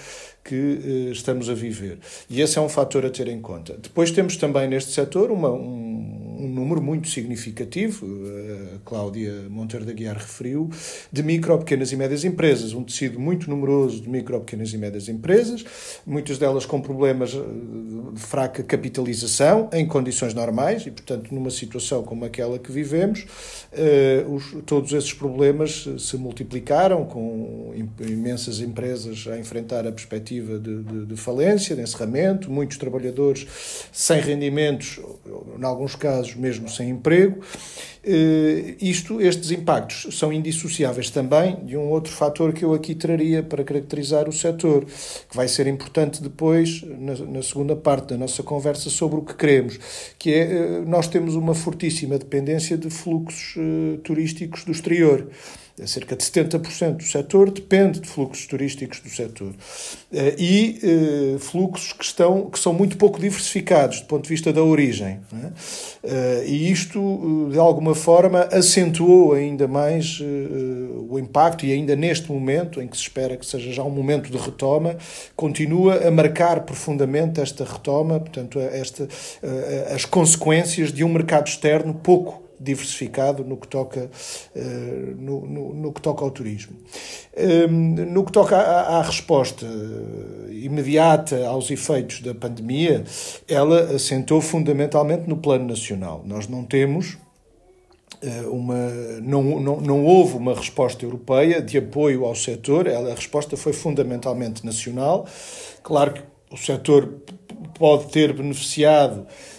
que 0.43 0.55
uh, 0.55 1.11
estamos 1.11 1.49
a 1.49 1.53
viver. 1.53 1.99
E 2.29 2.41
esse 2.41 2.57
é 2.57 2.61
um 2.61 2.69
fator 2.69 3.05
a 3.05 3.09
ter 3.09 3.27
em 3.27 3.41
conta. 3.41 3.77
Depois 3.77 4.11
temos 4.11 4.35
também 4.37 4.67
neste 4.67 4.91
setor 4.91 5.31
uma, 5.31 5.49
um, 5.49 5.92
um, 6.43 6.47
número 6.47 6.81
muito 6.81 7.07
significativo, 7.09 8.05
uh, 8.05 8.75
a 8.75 8.79
Cláudia 8.85 9.33
Monteiro 9.49 9.85
da 9.85 9.93
Guiar 9.93 10.17
referiu, 10.17 10.69
de 11.11 11.23
micro, 11.23 11.57
pequenas 11.59 11.91
e 11.91 11.95
médias 11.95 12.23
empresas. 12.23 12.73
Um 12.73 12.83
tecido 12.83 13.19
muito 13.19 13.49
numeroso 13.49 14.01
de 14.01 14.09
micro, 14.09 14.39
pequenas 14.41 14.73
e 14.73 14.77
médias 14.77 15.07
empresas, 15.07 15.63
muitas 16.05 16.37
delas 16.37 16.65
com 16.65 16.81
problemas 16.81 17.33
eh, 17.33 17.39
de 18.13 18.19
fraca 18.19 18.63
capitalização 18.63 19.69
em 19.73 19.85
condições 19.87 20.33
normais 20.33 20.85
e, 20.85 20.91
portanto, 20.91 21.33
numa 21.33 21.49
situação 21.49 22.03
como 22.03 22.25
aquela 22.25 22.59
que 22.59 22.71
vivemos, 22.71 23.21
uh, 23.21 24.33
os, 24.33 24.55
todos 24.65 24.91
esses 24.93 25.13
problemas 25.13 25.87
se 25.97 26.17
multiplicaram 26.17 27.05
com 27.05 27.73
imensas 28.01 28.59
empresas 28.59 29.25
a 29.27 29.37
enfrentar 29.37 29.87
a 29.87 29.91
perspectiva 29.91 30.59
de, 30.59 30.83
de, 30.83 31.05
de, 31.05 31.15
falência, 31.15 31.75
de 31.75 31.81
encerramento, 31.81 32.51
muitos 32.51 32.77
trabalhadores 32.77 33.47
sem 33.91 34.19
rendimentos, 34.19 34.99
em 35.59 35.63
alguns 35.63 35.95
casos 35.95 36.32
mesmo 36.35 36.69
sem 36.69 36.89
emprego. 36.89 37.41
Uh, 38.05 38.75
isto, 38.81 39.21
estes 39.21 39.51
impactos 39.51 40.17
são 40.17 40.33
indissociáveis 40.33 41.09
também 41.09 41.63
de 41.65 41.77
um 41.77 41.89
outro 41.89 42.11
fator 42.11 42.51
que 42.51 42.65
eu 42.65 42.73
aqui 42.73 42.93
traria 42.93 43.41
para 43.41 43.63
caracterizar 43.63 44.27
o 44.27 44.33
setor, 44.33 44.83
que 44.83 45.35
vai 45.35 45.47
ser 45.47 45.67
importante 45.67 46.21
depois 46.21 46.83
na, 46.83 47.15
na 47.15 47.41
segunda 47.41 47.75
parte 47.75 48.09
da 48.09 48.17
nossa 48.17 48.43
conversa 48.43 48.89
sobre 48.89 49.19
o 49.19 49.21
que 49.21 49.33
queremos, 49.33 49.79
que 50.19 50.33
é 50.33 50.81
uh, 50.81 50.89
nós 50.89 51.07
temos 51.07 51.35
uma 51.35 51.55
fortíssima 51.55 52.17
dependência 52.17 52.77
de 52.77 52.89
fluxos 52.89 53.55
uh, 53.55 53.97
turísticos 53.99 54.65
do 54.65 54.71
exterior. 54.71 55.29
É 55.79 55.87
cerca 55.87 56.15
de 56.15 56.23
70% 56.23 56.97
do 56.97 57.03
setor 57.03 57.49
depende 57.49 57.99
de 57.99 58.07
fluxos 58.07 58.45
turísticos 58.45 58.99
do 58.99 59.09
setor. 59.09 59.53
Eh, 60.13 60.35
e 60.37 60.79
eh, 60.83 61.39
fluxos 61.39 61.93
que, 61.93 62.05
estão, 62.05 62.47
que 62.47 62.59
são 62.59 62.71
muito 62.73 62.95
pouco 62.95 63.19
diversificados 63.19 64.01
do 64.01 64.05
ponto 64.05 64.23
de 64.23 64.29
vista 64.29 64.53
da 64.53 64.61
origem. 64.61 65.19
É? 66.03 66.43
E 66.45 66.71
isto, 66.71 67.49
de 67.51 67.57
alguma 67.57 67.95
forma, 67.95 68.41
acentuou 68.51 69.33
ainda 69.33 69.67
mais 69.67 70.19
o 71.09 71.17
impacto, 71.17 71.65
e 71.65 71.71
ainda 71.71 71.95
neste 71.95 72.31
momento, 72.31 72.81
em 72.81 72.87
que 72.87 72.95
se 72.95 73.03
espera 73.03 73.35
que 73.35 73.45
seja 73.45 73.71
já 73.71 73.83
um 73.83 73.89
momento 73.89 74.29
de 74.29 74.37
retoma, 74.37 74.97
continua 75.35 76.07
a 76.07 76.11
marcar 76.11 76.61
profundamente 76.61 77.39
esta 77.39 77.63
retoma, 77.63 78.19
portanto, 78.19 78.59
esta, 78.59 79.07
as 79.93 80.05
consequências 80.05 80.91
de 80.91 81.03
um 81.03 81.09
mercado 81.09 81.47
externo 81.47 81.93
pouco 81.93 82.42
diversificado 82.63 83.43
no 83.43 83.57
que 83.57 83.67
toca, 83.67 84.09
uh, 84.55 85.15
no, 85.17 85.45
no, 85.45 85.73
no, 85.73 85.93
que 85.93 86.01
toca 86.01 86.23
ao 86.23 86.31
turismo. 86.31 86.75
Um, 87.37 87.95
no 88.05 88.23
que 88.23 88.31
toca 88.31 88.57
à, 88.57 88.99
à, 88.99 89.01
resposta 89.01 89.65
imediata 90.49 91.45
aos 91.47 91.69
efeitos 91.69 92.21
da 92.21 92.33
pandemia, 92.33 93.03
ela 93.47 93.95
assentou 93.95 94.39
fundamentalmente 94.41 95.27
no 95.27 95.37
plano 95.37 95.65
nacional. 95.65 96.23
Nós 96.25 96.47
não 96.47 96.63
temos 96.63 97.17
eh, 98.23 98.45
uma, 98.47 98.89
não, 99.21 99.43
não, 99.59 99.81
não 99.81 100.05
houve 100.05 100.37
uma 100.37 100.53
resposta 100.53 101.03
europeia 101.03 101.61
de 101.61 101.77
apoio 101.77 102.23
ao 102.23 102.33
setor, 102.33 102.87
a 102.87 103.13
resposta 103.13 103.57
foi 103.57 103.73
fundamentalmente 103.73 104.65
nacional. 104.65 105.27
Claro 105.83 106.13
que 106.13 106.21
o 106.49 106.55
setor 106.55 107.15
pode 107.77 108.05
ter 108.11 108.31
beneficiado 108.31 109.27
eh, 109.27 109.52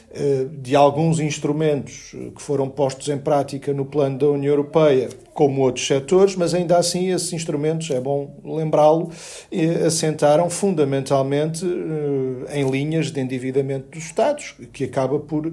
de 0.53 0.77
alguns 0.77 1.19
instrumentos 1.19 2.13
eh, 2.15 2.31
que 2.35 2.41
foram 2.41 2.69
postos 2.69 3.09
em 3.09 3.19
prática 3.19 3.73
no 3.73 3.85
plano 3.85 4.19
da 4.19 4.29
União 4.29 4.53
Europeia, 4.53 5.09
como 5.35 5.63
outros 5.63 5.85
setores, 5.85 6.37
mas 6.37 6.55
ainda 6.55 6.79
assim 6.79 7.11
esses 7.11 7.33
instrumentos, 7.33 7.91
é 7.91 8.01
bom 8.01 8.41
lembrá-lo, 8.45 9.11
assentaram 9.85 10.49
fundamentalmente 10.49 11.67
eh, 11.67 12.61
em 12.61 12.71
linhas 12.71 13.11
de 13.11 13.21
endividamento 13.21 13.91
dos 13.91 14.05
Estados, 14.05 14.55
que 14.73 14.85
acaba 14.85 15.19
por, 15.19 15.53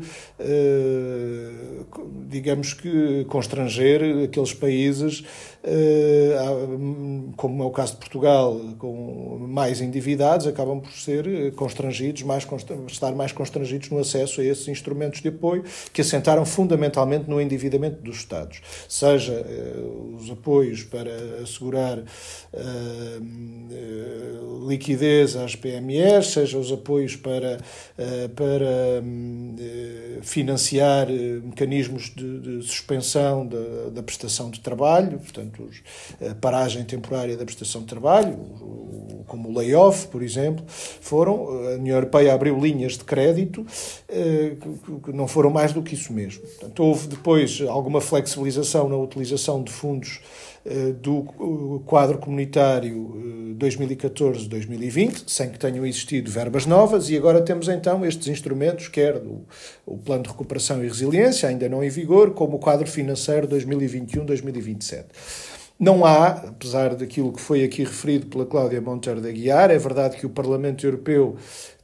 digamos 2.27 2.73
que, 2.75 3.25
constranger 3.27 4.25
aqueles 4.25 4.53
países, 4.53 5.23
como 7.35 7.63
é 7.63 7.65
o 7.65 7.71
caso 7.71 7.93
de 7.93 8.00
Portugal, 8.00 8.59
com 8.77 9.39
mais 9.50 9.81
endividados, 9.81 10.45
acabam 10.45 10.79
por 10.79 10.91
ser 10.91 11.53
constrangidos, 11.55 12.21
mais, 12.21 12.45
estar 12.88 13.13
mais 13.13 13.31
constrangidos 13.31 13.89
no 13.89 14.00
acesso 14.00 14.41
a 14.41 14.43
esses 14.43 14.67
instrumentos 14.67 15.21
de 15.21 15.29
apoio 15.29 15.63
que 15.91 16.01
assentaram 16.01 16.45
fundamentalmente 16.45 17.27
no 17.27 17.41
endividamento 17.41 18.01
dos 18.01 18.17
Estados, 18.17 18.61
seja 18.88 19.45
os 20.19 20.29
apoios 20.29 20.83
para 20.83 21.11
assegurar 21.41 21.99
uh, 21.99 22.03
uh, 23.21 24.69
liquidez 24.69 25.35
às 25.35 25.55
PMEs, 25.55 26.27
seja 26.27 26.57
os 26.57 26.71
apoios 26.71 27.15
para, 27.15 27.57
para 28.35 29.03
financiar 30.21 31.07
mecanismos 31.43 32.11
de, 32.15 32.39
de 32.39 32.61
suspensão 32.63 33.45
da, 33.45 33.89
da, 33.91 34.03
prestação 34.03 34.49
de 34.49 34.59
trabalho, 34.59 35.19
portanto, 35.19 35.67
a 36.29 36.35
paragem 36.35 36.83
temporária 36.83 37.35
da 37.35 37.43
prestação 37.43 37.81
de 37.81 37.87
trabalho, 37.87 38.37
como 39.27 39.49
o 39.49 39.57
layoff, 39.57 40.07
por 40.07 40.21
exemplo, 40.21 40.63
foram, 40.67 41.47
a 41.67 41.75
União 41.75 41.95
Europeia 41.95 42.33
abriu 42.33 42.59
linhas 42.59 42.93
de 42.93 43.03
crédito 43.03 43.65
que 45.03 45.11
não 45.11 45.27
foram 45.27 45.49
mais 45.49 45.73
do 45.73 45.81
que 45.81 45.95
isso 45.95 46.13
mesmo. 46.13 46.41
Portanto, 46.41 46.83
houve 46.83 47.07
depois 47.07 47.61
alguma 47.67 48.01
flexibilização 48.01 48.89
na 48.89 48.97
utilização 48.97 49.61
de 49.63 49.72
fundos 49.72 50.20
eh, 50.65 50.94
do 50.94 51.82
quadro 51.86 52.18
comunitário 52.18 53.56
2014-2020, 53.58 55.10
eh, 55.10 55.24
sem 55.25 55.50
que 55.50 55.58
tenham 55.58 55.86
existido 55.86 56.30
verbas 56.30 56.65
novas, 56.65 57.10
e 57.10 57.18
agora 57.18 57.41
temos 57.41 57.68
então 57.68 58.06
estes 58.06 58.27
instrumentos, 58.27 58.88
quer 58.88 59.22
o 59.86 59.98
Plano 59.98 60.24
de 60.24 60.30
Recuperação 60.30 60.84
e 60.84 60.88
Resiliência, 60.88 61.50
ainda 61.50 61.68
não 61.68 61.84
em 61.84 61.89
vigor, 61.89 62.32
como 62.32 62.58
o 62.58 62.60
quadro 62.60 62.88
financeiro 62.88 63.48
2021-2027. 63.48 65.06
Não 65.82 66.06
há, 66.06 66.27
apesar 66.27 66.94
daquilo 66.94 67.34
que 67.34 67.41
foi 67.41 67.63
aqui 67.63 67.84
referido 67.84 68.27
pela 68.27 68.46
Cláudia 68.46 68.80
Monteiro 68.80 69.20
de 69.20 69.27
Aguiar, 69.27 69.72
é 69.72 69.80
verdade 69.80 70.15
que 70.15 70.27
o 70.27 70.30
Parlamento 70.30 70.86
Europeu 70.86 71.38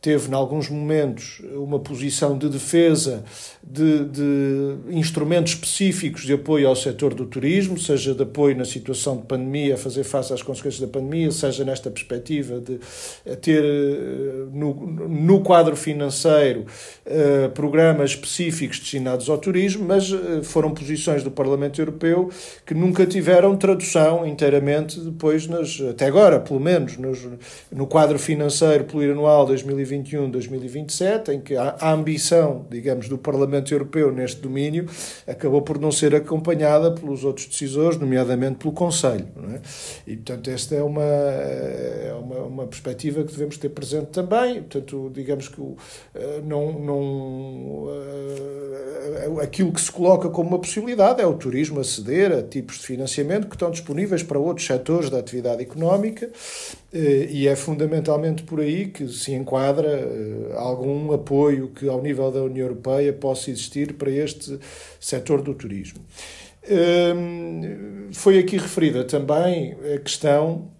teve, 0.07 0.31
em 0.31 0.33
alguns 0.33 0.69
momentos, 0.69 1.41
uma 1.53 1.79
posição 1.79 2.37
de 2.37 2.47
defesa 2.47 3.25
de, 3.61 4.05
de, 4.05 4.75
instrumentos 4.91 5.51
específicos 5.51 6.23
de 6.23 6.31
apoio 6.31 6.69
ao 6.69 6.77
setor 6.77 7.13
do 7.13 7.25
turismo, 7.25 7.77
seja 7.77 8.15
de 8.15 8.23
apoio 8.23 8.55
na 8.55 8.63
situação 8.63 9.17
de 9.17 9.23
pandemia, 9.23 9.75
fazer 9.75 10.05
face 10.05 10.31
às 10.31 10.41
consequências 10.41 10.79
da 10.79 10.87
pandemia, 10.87 11.29
seja 11.29 11.65
nesta 11.65 11.91
perspectiva 11.91 12.61
de 12.61 12.79
ter 13.41 13.61
eh, 13.61 14.45
no, 14.53 14.73
no 15.09 15.41
quadro 15.41 15.75
financeiro 15.75 16.65
uh, 17.05 17.49
programas 17.49 18.11
específicos 18.11 18.79
destinados 18.79 19.29
ao 19.29 19.37
turismo, 19.37 19.85
mas 19.85 20.09
foram 20.43 20.73
posições 20.73 21.21
do 21.21 21.29
Parlamento 21.31 21.81
Europeu 21.81 22.29
que 22.65 22.73
nunca 22.73 23.05
tiveram 23.05 23.57
tradução 23.57 24.25
inteiramente 24.25 24.97
depois, 25.01 25.47
nas, 25.47 25.81
até 25.81 26.05
agora, 26.05 26.39
pelo 26.39 26.61
menos, 26.61 26.95
nos, 26.95 27.27
no 27.69 27.85
quadro 27.85 28.17
financeiro 28.17 28.85
plurianual 28.85 29.45
2020 29.45 29.96
2021-2027, 30.03 31.29
em 31.29 31.41
que 31.41 31.55
a, 31.55 31.75
ambição, 31.91 32.65
digamos, 32.69 33.07
do 33.07 33.17
Parlamento 33.17 33.73
Europeu 33.73 34.11
neste 34.11 34.41
domínio 34.41 34.87
acabou 35.25 35.61
por 35.61 35.79
não 35.79 35.91
ser 35.91 36.15
acompanhada 36.15 36.91
pelos 36.91 37.23
outros 37.23 37.47
decisores, 37.47 37.97
nomeadamente 37.97 38.55
pelo 38.55 38.73
Conselho. 38.73 39.27
É? 39.53 39.59
E, 40.05 40.15
portanto, 40.15 40.49
esta 40.49 40.75
é 40.75 40.83
uma, 40.83 41.03
é 41.03 42.15
uma, 42.19 42.39
uma, 42.39 42.67
perspectiva 42.67 43.23
que 43.23 43.31
devemos 43.31 43.57
ter 43.57 43.69
presente 43.69 44.07
também. 44.07 44.55
Portanto, 44.55 45.11
digamos 45.13 45.47
que 45.47 45.61
eh, 46.15 46.41
não, 46.43 46.79
não, 46.79 47.87
eh, 47.89 49.43
aquilo 49.43 49.71
que 49.71 49.81
se 49.81 49.91
coloca 49.91 50.29
como 50.29 50.49
uma 50.49 50.59
possibilidade 50.59 51.21
é 51.21 51.25
o 51.25 51.33
turismo 51.33 51.79
aceder 51.79 52.31
a 52.31 52.41
tipos 52.41 52.79
de 52.79 52.85
financiamento 52.85 53.47
que 53.47 53.55
estão 53.55 53.71
disponíveis 53.71 54.23
para 54.23 54.39
outros 54.39 54.65
setores 54.65 55.09
da 55.09 55.19
atividade 55.19 55.61
económica 55.61 56.29
eh, 56.86 56.86
e 57.29 57.47
é 57.47 57.55
fundamentalmente 57.55 58.43
por 58.43 58.59
aí 58.59 58.87
que 58.87 59.07
se 59.07 59.33
enquadra 59.33 59.87
eh, 59.87 60.53
algum 60.55 61.11
apoio 61.11 61.69
que, 61.69 61.87
ao 61.87 62.01
nível 62.01 62.31
da 62.31 62.41
União 62.41 62.65
Europeia, 62.65 63.13
possa 63.13 63.51
existir 63.51 63.93
para 63.93 64.09
este 64.09 64.59
setor 64.99 65.41
do 65.41 65.53
turismo. 65.53 65.99
Ehm, 66.63 68.11
foi 68.13 68.39
aqui 68.39 68.57
referida 68.57 69.03
também 69.03 69.75
a 69.95 69.99
questão 69.99 70.71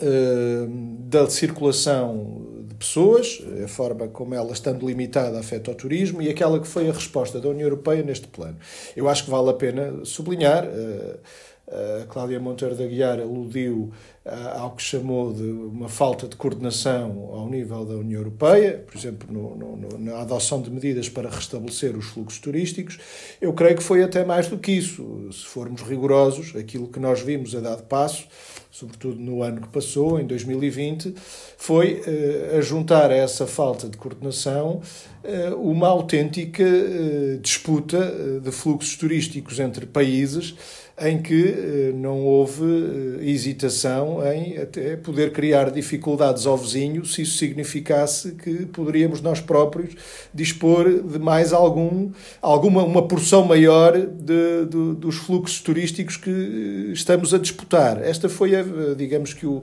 ehm, 0.00 0.96
da 1.08 1.28
circulação 1.28 2.62
pessoas, 2.78 3.40
a 3.62 3.68
forma 3.68 4.08
como 4.08 4.34
ela, 4.34 4.52
estando 4.52 4.84
limitada, 4.86 5.38
afeta 5.38 5.70
o 5.70 5.74
turismo 5.74 6.20
e 6.20 6.28
aquela 6.28 6.58
que 6.58 6.66
foi 6.66 6.88
a 6.88 6.92
resposta 6.92 7.40
da 7.40 7.48
União 7.48 7.66
Europeia 7.66 8.02
neste 8.02 8.26
plano. 8.26 8.56
Eu 8.96 9.08
acho 9.08 9.24
que 9.24 9.30
vale 9.30 9.50
a 9.50 9.54
pena 9.54 10.04
sublinhar. 10.04 10.66
A 11.72 12.06
Cláudia 12.06 12.38
Monteiro 12.38 12.74
da 12.76 12.86
Guiar 12.86 13.18
aludiu 13.18 13.90
ao 14.54 14.72
que 14.72 14.82
chamou 14.82 15.32
de 15.32 15.42
uma 15.42 15.88
falta 15.88 16.28
de 16.28 16.36
coordenação 16.36 17.30
ao 17.32 17.48
nível 17.48 17.84
da 17.84 17.94
União 17.94 18.20
Europeia, 18.20 18.84
por 18.86 18.96
exemplo, 18.96 19.32
no, 19.32 19.56
no, 19.56 19.98
na 19.98 20.20
adoção 20.20 20.60
de 20.60 20.70
medidas 20.70 21.08
para 21.08 21.30
restabelecer 21.30 21.96
os 21.96 22.06
fluxos 22.06 22.38
turísticos. 22.38 22.98
Eu 23.40 23.52
creio 23.54 23.76
que 23.76 23.82
foi 23.82 24.02
até 24.02 24.24
mais 24.24 24.48
do 24.48 24.58
que 24.58 24.70
isso. 24.70 25.28
Se 25.32 25.46
formos 25.46 25.80
rigorosos, 25.82 26.54
aquilo 26.54 26.88
que 26.88 27.00
nós 27.00 27.20
vimos 27.20 27.54
a 27.54 27.60
dado 27.60 27.84
passo, 27.84 28.28
sobretudo 28.72 29.20
no 29.20 29.42
ano 29.42 29.60
que 29.60 29.68
passou, 29.68 30.18
em 30.18 30.26
2020, 30.26 31.14
foi 31.58 32.00
uh, 32.00 32.56
a 32.56 32.60
juntar 32.62 33.10
a 33.10 33.14
essa 33.14 33.46
falta 33.46 33.86
de 33.86 33.98
coordenação 33.98 34.80
uh, 35.22 35.54
uma 35.56 35.88
autêntica 35.88 36.64
uh, 36.64 37.38
disputa 37.38 38.40
de 38.40 38.50
fluxos 38.50 38.96
turísticos 38.96 39.60
entre 39.60 39.84
países 39.84 40.54
em 41.00 41.20
que 41.20 41.92
não 41.94 42.20
houve 42.20 42.62
hesitação 43.22 44.20
em 44.30 44.58
até 44.58 44.94
poder 44.94 45.32
criar 45.32 45.70
dificuldades 45.70 46.46
ao 46.46 46.56
vizinho 46.56 47.04
se 47.04 47.22
isso 47.22 47.38
significasse 47.38 48.32
que 48.32 48.66
poderíamos 48.66 49.20
nós 49.22 49.40
próprios 49.40 49.94
dispor 50.34 51.02
de 51.02 51.18
mais 51.18 51.52
algum, 51.52 52.10
alguma 52.42 52.84
uma 52.84 53.08
porção 53.08 53.44
maior 53.44 53.98
de, 53.98 54.66
de 54.66 54.94
dos 54.96 55.16
fluxos 55.16 55.60
turísticos 55.60 56.16
que 56.16 56.90
estamos 56.92 57.32
a 57.32 57.38
disputar. 57.38 58.00
Esta 58.02 58.28
foi, 58.28 58.54
a, 58.54 58.61
digamos 58.96 59.34
que 59.34 59.46
o 59.46 59.62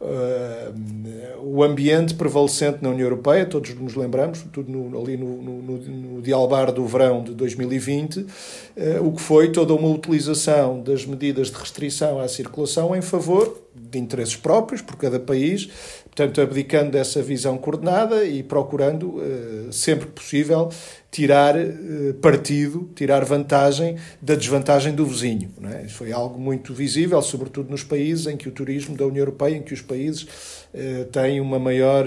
uh, 0.00 1.38
o 1.42 1.62
ambiente 1.62 2.14
prevalecente 2.14 2.78
na 2.82 2.90
União 2.90 3.06
Europeia, 3.06 3.46
todos 3.46 3.74
nos 3.74 3.94
lembramos, 3.94 4.44
tudo 4.52 4.70
no, 4.70 5.00
ali 5.00 5.16
no, 5.16 5.42
no, 5.42 5.78
no 5.78 6.22
dialbar 6.22 6.72
do 6.72 6.84
verão 6.86 7.22
de 7.22 7.34
2020, 7.34 8.20
uh, 8.20 8.26
eh, 8.76 9.00
o 9.00 9.12
que 9.12 9.20
foi 9.20 9.50
toda 9.50 9.74
uma 9.74 9.88
utilização 9.88 10.80
das 10.80 11.04
medidas 11.04 11.50
de 11.50 11.56
restrição 11.56 12.20
à 12.20 12.28
circulação 12.28 12.94
em 12.94 13.02
favor 13.02 13.62
de 13.74 13.98
interesses 13.98 14.36
próprios 14.36 14.82
por 14.82 14.96
cada 14.96 15.20
país, 15.20 15.68
portanto, 16.04 16.40
abdicando 16.40 16.90
dessa 16.90 17.22
visão 17.22 17.56
coordenada 17.56 18.24
e 18.24 18.42
procurando, 18.42 19.16
uh, 19.16 19.72
sempre 19.72 20.06
que 20.06 20.12
possível, 20.12 20.68
tirar 21.10 21.54
partido, 22.20 22.90
tirar 22.94 23.24
vantagem 23.24 23.96
da 24.20 24.34
desvantagem 24.34 24.94
do 24.94 25.06
vizinho. 25.06 25.50
É? 25.72 25.88
Foi 25.88 26.12
algo 26.12 26.38
muito 26.38 26.74
visível, 26.74 27.22
sobretudo 27.22 27.70
nos 27.70 27.82
países 27.82 28.26
em 28.26 28.36
que 28.36 28.46
o 28.46 28.52
turismo 28.52 28.94
da 28.94 29.06
União 29.06 29.22
Europeia, 29.22 29.56
em 29.56 29.62
que 29.62 29.72
os 29.72 29.80
países 29.88 30.22
uh, 30.22 31.04
têm 31.06 31.40
uma 31.40 31.58
maior, 31.58 32.06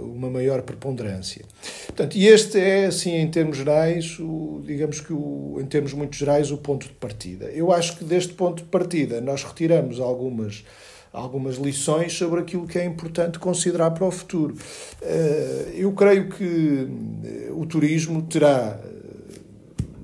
uma 0.00 0.30
maior 0.30 0.62
preponderância. 0.62 1.44
Portanto, 1.86 2.16
e 2.16 2.26
este 2.26 2.58
é, 2.58 2.86
assim, 2.86 3.14
em 3.14 3.30
termos 3.30 3.58
gerais, 3.58 4.18
o, 4.18 4.62
digamos 4.66 5.00
que 5.00 5.12
o, 5.12 5.58
em 5.60 5.66
termos 5.66 5.92
muito 5.92 6.16
gerais, 6.16 6.50
o 6.50 6.56
ponto 6.56 6.86
de 6.86 6.94
partida. 6.94 7.46
Eu 7.46 7.70
acho 7.70 7.98
que 7.98 8.04
deste 8.04 8.32
ponto 8.32 8.62
de 8.62 8.68
partida 8.68 9.20
nós 9.20 9.44
retiramos 9.44 10.00
algumas 10.00 10.64
algumas 11.12 11.56
lições 11.56 12.14
sobre 12.14 12.40
aquilo 12.40 12.66
que 12.66 12.78
é 12.78 12.84
importante 12.84 13.38
considerar 13.38 13.90
para 13.90 14.06
o 14.06 14.10
futuro. 14.10 14.56
Eh, 15.02 15.74
eu 15.74 15.92
creio 15.92 16.30
que 16.30 16.88
eh, 17.24 17.50
o 17.52 17.66
turismo 17.66 18.22
terá 18.22 18.80
eh, 18.82 19.01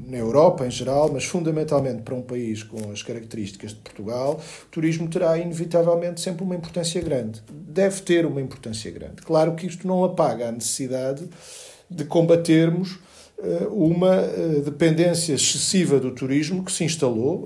na 0.09 0.17
Europa 0.17 0.67
em 0.67 0.71
geral, 0.71 1.11
mas 1.13 1.25
fundamentalmente 1.25 2.01
para 2.03 2.15
um 2.15 2.23
país 2.23 2.63
com 2.63 2.91
as 2.91 3.03
características 3.03 3.73
de 3.73 3.77
Portugal, 3.77 4.41
o 4.65 4.67
turismo 4.71 5.07
terá 5.07 5.37
inevitavelmente 5.37 6.21
sempre 6.23 6.43
uma 6.43 6.57
importância 6.57 7.01
grande. 7.03 7.43
Deve 7.51 8.01
ter 8.01 8.25
uma 8.25 8.41
importância 8.41 8.91
grande. 8.91 9.17
Claro 9.23 9.55
que 9.55 9.67
isto 9.67 9.87
não 9.87 10.03
apaga 10.03 10.49
a 10.49 10.53
necessidade 10.53 11.29
de 11.91 12.05
combatermos 12.07 12.99
uma 13.71 14.17
dependência 14.65 15.35
excessiva 15.35 16.01
do 16.01 16.11
turismo 16.11 16.65
que 16.65 16.73
se 16.73 16.83
instalou 16.83 17.45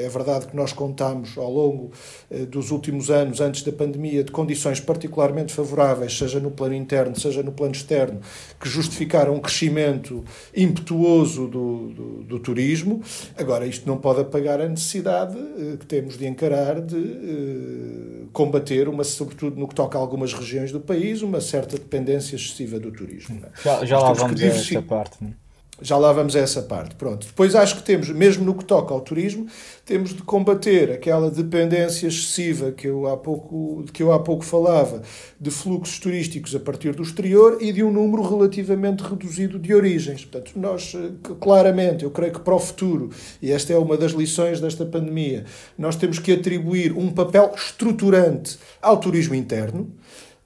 é 0.00 0.08
verdade 0.08 0.46
que 0.46 0.56
nós 0.56 0.72
contamos 0.72 1.36
ao 1.36 1.50
longo 1.50 1.90
eh, 2.30 2.46
dos 2.46 2.70
últimos 2.70 3.10
anos, 3.10 3.40
antes 3.40 3.62
da 3.62 3.72
pandemia, 3.72 4.24
de 4.24 4.32
condições 4.32 4.80
particularmente 4.80 5.52
favoráveis, 5.52 6.16
seja 6.16 6.40
no 6.40 6.50
plano 6.50 6.74
interno, 6.74 7.18
seja 7.18 7.42
no 7.42 7.52
plano 7.52 7.72
externo, 7.72 8.20
que 8.58 8.68
justificaram 8.68 9.34
um 9.34 9.40
crescimento 9.40 10.24
impetuoso 10.56 11.46
do, 11.46 11.88
do, 11.88 12.22
do 12.24 12.38
turismo. 12.38 13.02
Agora, 13.36 13.66
isto 13.66 13.86
não 13.86 13.98
pode 13.98 14.20
apagar 14.20 14.60
a 14.60 14.68
necessidade 14.68 15.36
eh, 15.36 15.76
que 15.78 15.86
temos 15.86 16.16
de 16.16 16.26
encarar 16.26 16.80
de 16.80 16.96
eh, 16.96 18.26
combater, 18.32 18.88
uma, 18.88 19.04
sobretudo 19.04 19.58
no 19.58 19.68
que 19.68 19.74
toca 19.74 19.98
a 19.98 20.00
algumas 20.00 20.32
regiões 20.32 20.72
do 20.72 20.80
país, 20.80 21.22
uma 21.22 21.40
certa 21.40 21.76
dependência 21.76 22.36
excessiva 22.36 22.78
do 22.78 22.90
turismo. 22.90 23.40
É? 23.44 23.62
Já, 23.62 23.84
já 23.84 23.98
lá 23.98 24.12
vamos 24.12 24.40
a 24.40 24.46
essa 24.46 24.82
parte. 24.82 25.09
É? 25.22 25.50
Já 25.82 25.96
lá 25.96 26.12
vamos 26.12 26.36
a 26.36 26.40
essa 26.40 26.62
parte. 26.62 26.94
Pronto. 26.94 27.26
Depois 27.26 27.54
acho 27.54 27.76
que 27.76 27.82
temos, 27.82 28.10
mesmo 28.10 28.44
no 28.44 28.54
que 28.54 28.64
toca 28.64 28.92
ao 28.92 29.00
turismo, 29.00 29.46
temos 29.84 30.14
de 30.14 30.22
combater 30.22 30.92
aquela 30.92 31.30
dependência 31.30 32.06
excessiva 32.06 32.70
que 32.70 32.86
eu 32.86 33.06
há 33.06 33.16
pouco, 33.16 33.84
que 33.92 34.02
eu 34.02 34.12
há 34.12 34.18
pouco 34.18 34.44
falava, 34.44 35.02
de 35.40 35.50
fluxos 35.50 35.98
turísticos 35.98 36.54
a 36.54 36.60
partir 36.60 36.94
do 36.94 37.02
exterior 37.02 37.58
e 37.60 37.72
de 37.72 37.82
um 37.82 37.90
número 37.90 38.22
relativamente 38.22 39.02
reduzido 39.02 39.58
de 39.58 39.72
origens. 39.74 40.24
Portanto, 40.24 40.52
nós, 40.56 40.94
eh, 40.94 41.12
claramente, 41.40 42.04
eu 42.04 42.10
creio 42.10 42.34
que 42.34 42.40
para 42.40 42.54
o 42.54 42.58
futuro, 42.58 43.10
e 43.40 43.50
esta 43.50 43.72
é 43.72 43.78
uma 43.78 43.96
das 43.96 44.12
lições 44.12 44.60
desta 44.60 44.84
pandemia, 44.84 45.46
nós 45.78 45.96
temos 45.96 46.18
que 46.18 46.32
atribuir 46.32 46.92
um 46.92 47.10
papel 47.10 47.52
estruturante 47.56 48.58
ao 48.82 48.98
turismo 48.98 49.34
interno 49.34 49.90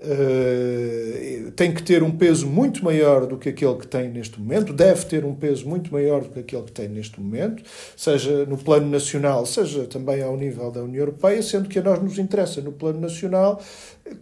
Uh, 0.04 1.50
tem 1.52 1.72
que 1.72 1.82
ter 1.82 2.02
um 2.02 2.10
peso 2.10 2.46
muito 2.46 2.84
maior 2.84 3.26
do 3.26 3.38
que 3.38 3.48
aquele 3.48 3.74
que 3.76 3.86
tem 3.86 4.10
neste 4.10 4.38
momento, 4.38 4.72
deve 4.72 5.06
ter 5.06 5.24
um 5.24 5.34
peso 5.34 5.66
muito 5.66 5.90
maior 5.90 6.20
do 6.20 6.28
que 6.28 6.40
aquele 6.40 6.62
que 6.62 6.72
tem 6.72 6.88
neste 6.88 7.18
momento, 7.18 7.62
seja 7.96 8.44
no 8.44 8.58
plano 8.58 8.86
nacional, 8.88 9.46
seja 9.46 9.84
também 9.84 10.22
ao 10.22 10.36
nível 10.36 10.70
da 10.70 10.82
União 10.82 11.00
Europeia, 11.00 11.42
sendo 11.42 11.68
que 11.68 11.78
a 11.78 11.82
nós 11.82 12.02
nos 12.02 12.18
interessa 12.18 12.60
no 12.60 12.72
plano 12.72 13.00
nacional, 13.00 13.62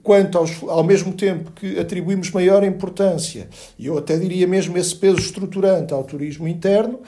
quanto 0.03 0.39
aos, 0.39 0.63
ao 0.63 0.85
mesmo 0.85 1.13
tempo 1.15 1.51
que 1.53 1.79
atribuímos 1.79 2.31
maior 2.31 2.63
importância, 2.63 3.49
e 3.79 3.87
eu 3.87 3.99
até 3.99 4.17
diria 4.17 4.47
mesmo 4.47 4.79
esse 4.79 4.95
peso 4.95 5.19
estruturante 5.19 5.93
ao 5.93 6.05
turismo 6.05 6.47
interno, 6.47 7.01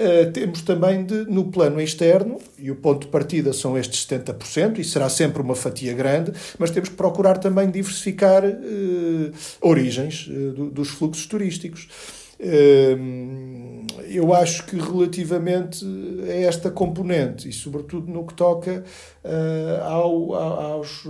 Uh, 0.00 0.32
temos 0.32 0.62
também 0.62 1.04
de, 1.04 1.26
no 1.26 1.52
plano 1.52 1.78
externo, 1.78 2.38
e 2.58 2.70
o 2.70 2.74
ponto 2.74 3.02
de 3.02 3.08
partida 3.08 3.52
são 3.52 3.76
estes 3.76 4.06
70%, 4.06 4.78
e 4.78 4.84
será 4.84 5.10
sempre 5.10 5.42
uma 5.42 5.54
fatia 5.54 5.92
grande, 5.92 6.32
mas 6.58 6.70
temos 6.70 6.88
que 6.88 6.94
procurar 6.94 7.36
também 7.36 7.70
diversificar 7.70 8.42
uh, 8.42 9.32
origens 9.60 10.26
uh, 10.26 10.52
do, 10.52 10.70
dos 10.70 10.88
fluxos 10.88 11.26
turísticos. 11.26 11.86
Eu 14.08 14.34
acho 14.34 14.66
que 14.66 14.76
relativamente 14.76 15.84
a 16.28 16.34
esta 16.34 16.68
componente 16.68 17.48
e 17.48 17.52
sobretudo 17.52 18.10
no 18.10 18.26
que 18.26 18.34
toca 18.34 18.82
uh, 19.24 19.84
ao, 19.84 20.34
aos, 20.34 21.04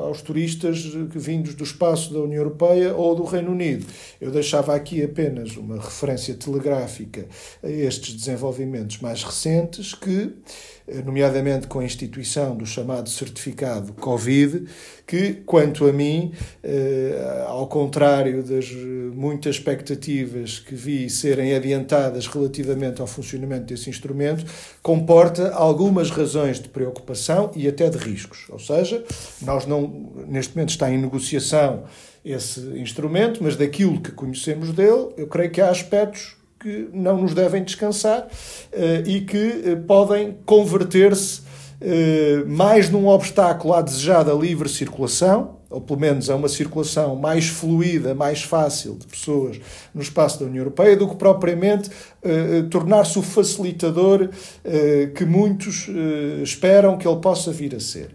aos 0.00 0.20
turistas 0.20 0.82
vindos 1.14 1.54
do 1.54 1.62
espaço 1.62 2.12
da 2.12 2.18
União 2.18 2.38
Europeia 2.38 2.92
ou 2.92 3.14
do 3.14 3.22
Reino 3.22 3.52
Unido. 3.52 3.86
Eu 4.20 4.32
deixava 4.32 4.74
aqui 4.74 5.00
apenas 5.00 5.56
uma 5.56 5.76
referência 5.76 6.34
telegráfica 6.34 7.26
a 7.62 7.70
estes 7.70 8.14
desenvolvimentos 8.14 8.98
mais 8.98 9.22
recentes 9.22 9.94
que 9.94 10.32
nomeadamente 11.04 11.66
com 11.66 11.78
a 11.80 11.84
instituição 11.84 12.56
do 12.56 12.66
chamado 12.66 13.08
certificado 13.08 13.92
Covid, 13.94 14.66
que, 15.06 15.34
quanto 15.46 15.86
a 15.86 15.92
mim, 15.92 16.32
eh, 16.62 17.44
ao 17.46 17.66
contrário 17.66 18.42
das 18.42 18.70
muitas 19.14 19.56
expectativas 19.56 20.58
que 20.58 20.74
vi 20.74 21.08
serem 21.08 21.54
adiantadas 21.54 22.26
relativamente 22.26 23.00
ao 23.00 23.06
funcionamento 23.06 23.66
desse 23.66 23.88
instrumento, 23.88 24.44
comporta 24.82 25.50
algumas 25.52 26.10
razões 26.10 26.60
de 26.60 26.68
preocupação 26.68 27.50
e 27.56 27.66
até 27.66 27.88
de 27.88 27.96
riscos. 27.96 28.46
Ou 28.50 28.58
seja, 28.58 29.02
nós 29.42 29.66
não, 29.66 30.12
neste 30.28 30.54
momento 30.54 30.70
está 30.70 30.90
em 30.90 30.98
negociação 30.98 31.84
esse 32.24 32.60
instrumento, 32.78 33.42
mas 33.42 33.56
daquilo 33.56 34.00
que 34.00 34.10
conhecemos 34.10 34.72
dele, 34.72 35.08
eu 35.16 35.26
creio 35.26 35.50
que 35.50 35.60
há 35.60 35.68
aspectos 35.68 36.36
que 36.64 36.88
não 36.94 37.20
nos 37.20 37.34
devem 37.34 37.62
descansar 37.62 38.26
eh, 38.72 39.02
e 39.04 39.20
que 39.20 39.36
eh, 39.66 39.76
podem 39.76 40.38
converter-se 40.46 41.42
eh, 41.78 42.42
mais 42.46 42.88
num 42.88 43.06
obstáculo 43.06 43.74
à 43.74 43.82
desejada 43.82 44.32
livre 44.32 44.66
circulação, 44.66 45.58
ou 45.74 45.80
pelo 45.80 45.98
menos 45.98 46.30
a 46.30 46.36
uma 46.36 46.48
circulação 46.48 47.16
mais 47.16 47.48
fluida, 47.48 48.14
mais 48.14 48.42
fácil 48.42 48.94
de 48.94 49.06
pessoas 49.06 49.60
no 49.92 50.00
espaço 50.00 50.38
da 50.38 50.46
União 50.46 50.60
Europeia, 50.60 50.96
do 50.96 51.08
que 51.08 51.16
propriamente 51.16 51.88
uh, 51.88 52.68
tornar-se 52.70 53.18
o 53.18 53.22
facilitador 53.22 54.30
uh, 54.30 55.12
que 55.14 55.24
muitos 55.24 55.88
uh, 55.88 56.42
esperam 56.42 56.96
que 56.96 57.08
ele 57.08 57.20
possa 57.20 57.50
vir 57.50 57.74
a 57.74 57.80
ser. 57.80 58.10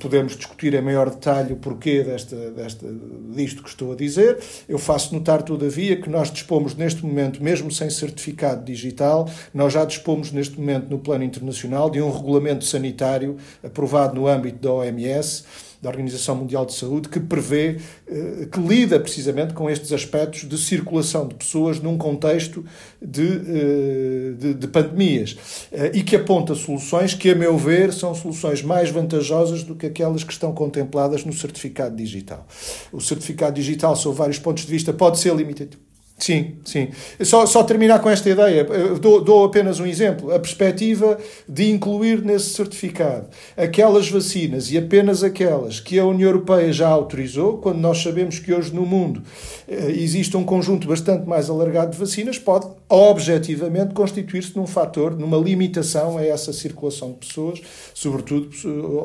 podemos 0.00 0.36
discutir 0.36 0.74
em 0.74 0.82
maior 0.82 1.08
detalhe 1.08 1.54
o 1.54 1.56
porquê 1.56 2.02
desta, 2.02 2.36
desta, 2.50 2.86
disto 3.34 3.62
que 3.62 3.68
estou 3.70 3.92
a 3.92 3.96
dizer. 3.96 4.38
Eu 4.68 4.78
faço 4.78 5.14
notar, 5.14 5.42
todavia, 5.42 5.96
que 5.96 6.10
nós 6.10 6.30
dispomos 6.30 6.74
neste 6.74 7.04
momento, 7.04 7.42
mesmo 7.42 7.70
sem 7.70 7.88
certificado 7.88 8.64
digital, 8.64 9.28
nós 9.54 9.72
já 9.72 9.84
dispomos 9.84 10.30
neste 10.30 10.58
momento 10.58 10.90
no 10.90 10.98
plano 10.98 11.24
internacional 11.24 11.88
de 11.88 12.02
um 12.02 12.10
regulamento 12.10 12.64
sanitário 12.64 13.36
aprovado 13.62 14.14
no 14.14 14.26
âmbito 14.26 14.58
da 14.58 14.72
OMS 14.72 15.44
da 15.80 15.88
Organização 15.88 16.36
Mundial 16.36 16.64
de 16.64 16.74
Saúde, 16.74 17.08
que 17.08 17.20
prevê, 17.20 17.78
eh, 18.06 18.48
que 18.50 18.58
lida 18.60 18.98
precisamente 18.98 19.54
com 19.54 19.68
estes 19.68 19.92
aspectos 19.92 20.48
de 20.48 20.58
circulação 20.58 21.28
de 21.28 21.34
pessoas 21.34 21.80
num 21.80 21.96
contexto 21.98 22.64
de, 23.00 23.22
eh, 23.22 24.32
de, 24.38 24.54
de 24.54 24.68
pandemias 24.68 25.36
eh, 25.72 25.92
e 25.94 26.02
que 26.02 26.16
aponta 26.16 26.54
soluções 26.54 27.14
que, 27.14 27.30
a 27.30 27.34
meu 27.34 27.56
ver, 27.56 27.92
são 27.92 28.14
soluções 28.14 28.62
mais 28.62 28.90
vantajosas 28.90 29.62
do 29.62 29.74
que 29.74 29.86
aquelas 29.86 30.24
que 30.24 30.32
estão 30.32 30.52
contempladas 30.52 31.24
no 31.24 31.32
certificado 31.32 31.94
digital. 31.96 32.46
O 32.92 33.00
certificado 33.00 33.54
digital, 33.56 33.94
sob 33.96 34.16
vários 34.16 34.38
pontos 34.38 34.64
de 34.64 34.70
vista, 34.70 34.92
pode 34.92 35.18
ser 35.18 35.34
limitativo 35.34 35.86
Sim, 36.18 36.56
sim. 36.64 36.88
Só, 37.20 37.44
só 37.44 37.62
terminar 37.62 38.00
com 38.00 38.08
esta 38.08 38.30
ideia, 38.30 38.64
dou, 38.98 39.22
dou, 39.22 39.44
apenas 39.44 39.78
um 39.80 39.86
exemplo. 39.86 40.32
A 40.32 40.38
perspectiva 40.38 41.18
de 41.46 41.70
incluir 41.70 42.22
nesse 42.22 42.50
certificado 42.50 43.28
aquelas 43.54 44.08
vacinas 44.08 44.70
e 44.72 44.78
apenas 44.78 45.22
aquelas 45.22 45.78
que 45.78 45.98
a 45.98 46.06
União 46.06 46.30
Europeia 46.30 46.72
já 46.72 46.88
autorizou, 46.88 47.58
quando 47.58 47.80
nós 47.80 48.02
sabemos 48.02 48.38
que 48.38 48.52
hoje 48.52 48.74
no 48.74 48.86
mundo 48.86 49.22
eh, 49.68 49.90
existe 49.90 50.34
um 50.38 50.44
conjunto 50.44 50.88
bastante 50.88 51.28
mais 51.28 51.50
alargado 51.50 51.90
de 51.90 51.98
vacinas, 51.98 52.38
pode 52.38 52.66
objetivamente 52.88 53.94
constituir-se 53.94 54.56
num 54.56 54.66
fator, 54.66 55.16
numa 55.18 55.36
limitação 55.36 56.18
a 56.18 56.24
essa 56.24 56.52
circulação 56.52 57.12
de 57.12 57.26
pessoas, 57.26 57.60
sobretudo 57.92 58.48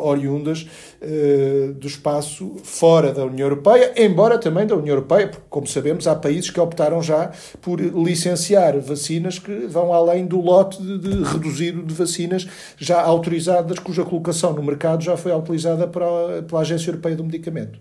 oriundas 0.04 0.68
uh, 1.02 1.74
do 1.74 1.88
espaço 1.88 2.58
fora 2.64 3.12
da 3.12 3.26
União 3.26 3.48
Europeia, 3.48 3.94
embora 3.98 4.38
também 4.38 4.68
da 4.68 4.76
União 4.76 4.96
Europeia, 4.96 5.28
porque, 5.28 5.46
como 5.50 5.66
sabemos, 5.66 6.08
há 6.08 6.16
países 6.16 6.50
que 6.50 6.60
optaram 6.60 7.02
já 7.02 7.32
por 7.60 7.80
licenciar 7.80 8.80
vacinas 8.80 9.40
que 9.40 9.52
vão 9.68 9.92
além 9.92 10.26
do 10.28 10.40
lote 10.40 10.82
de, 10.82 11.00
de 11.00 11.24
reduzido 11.24 11.82
de 11.82 11.94
vacinas 11.94 12.48
já 12.78 13.02
autorizadas, 13.02 13.80
cuja 13.80 14.06
colocação 14.06 14.54
no 14.54 14.62
mercado 14.62 15.04
já 15.04 15.18
foi 15.18 15.32
autorizada 15.32 15.88
para, 15.88 16.44
pela 16.44 16.62
Agência 16.62 16.90
Europeia 16.90 17.16
do 17.16 17.24
Medicamento. 17.24 17.80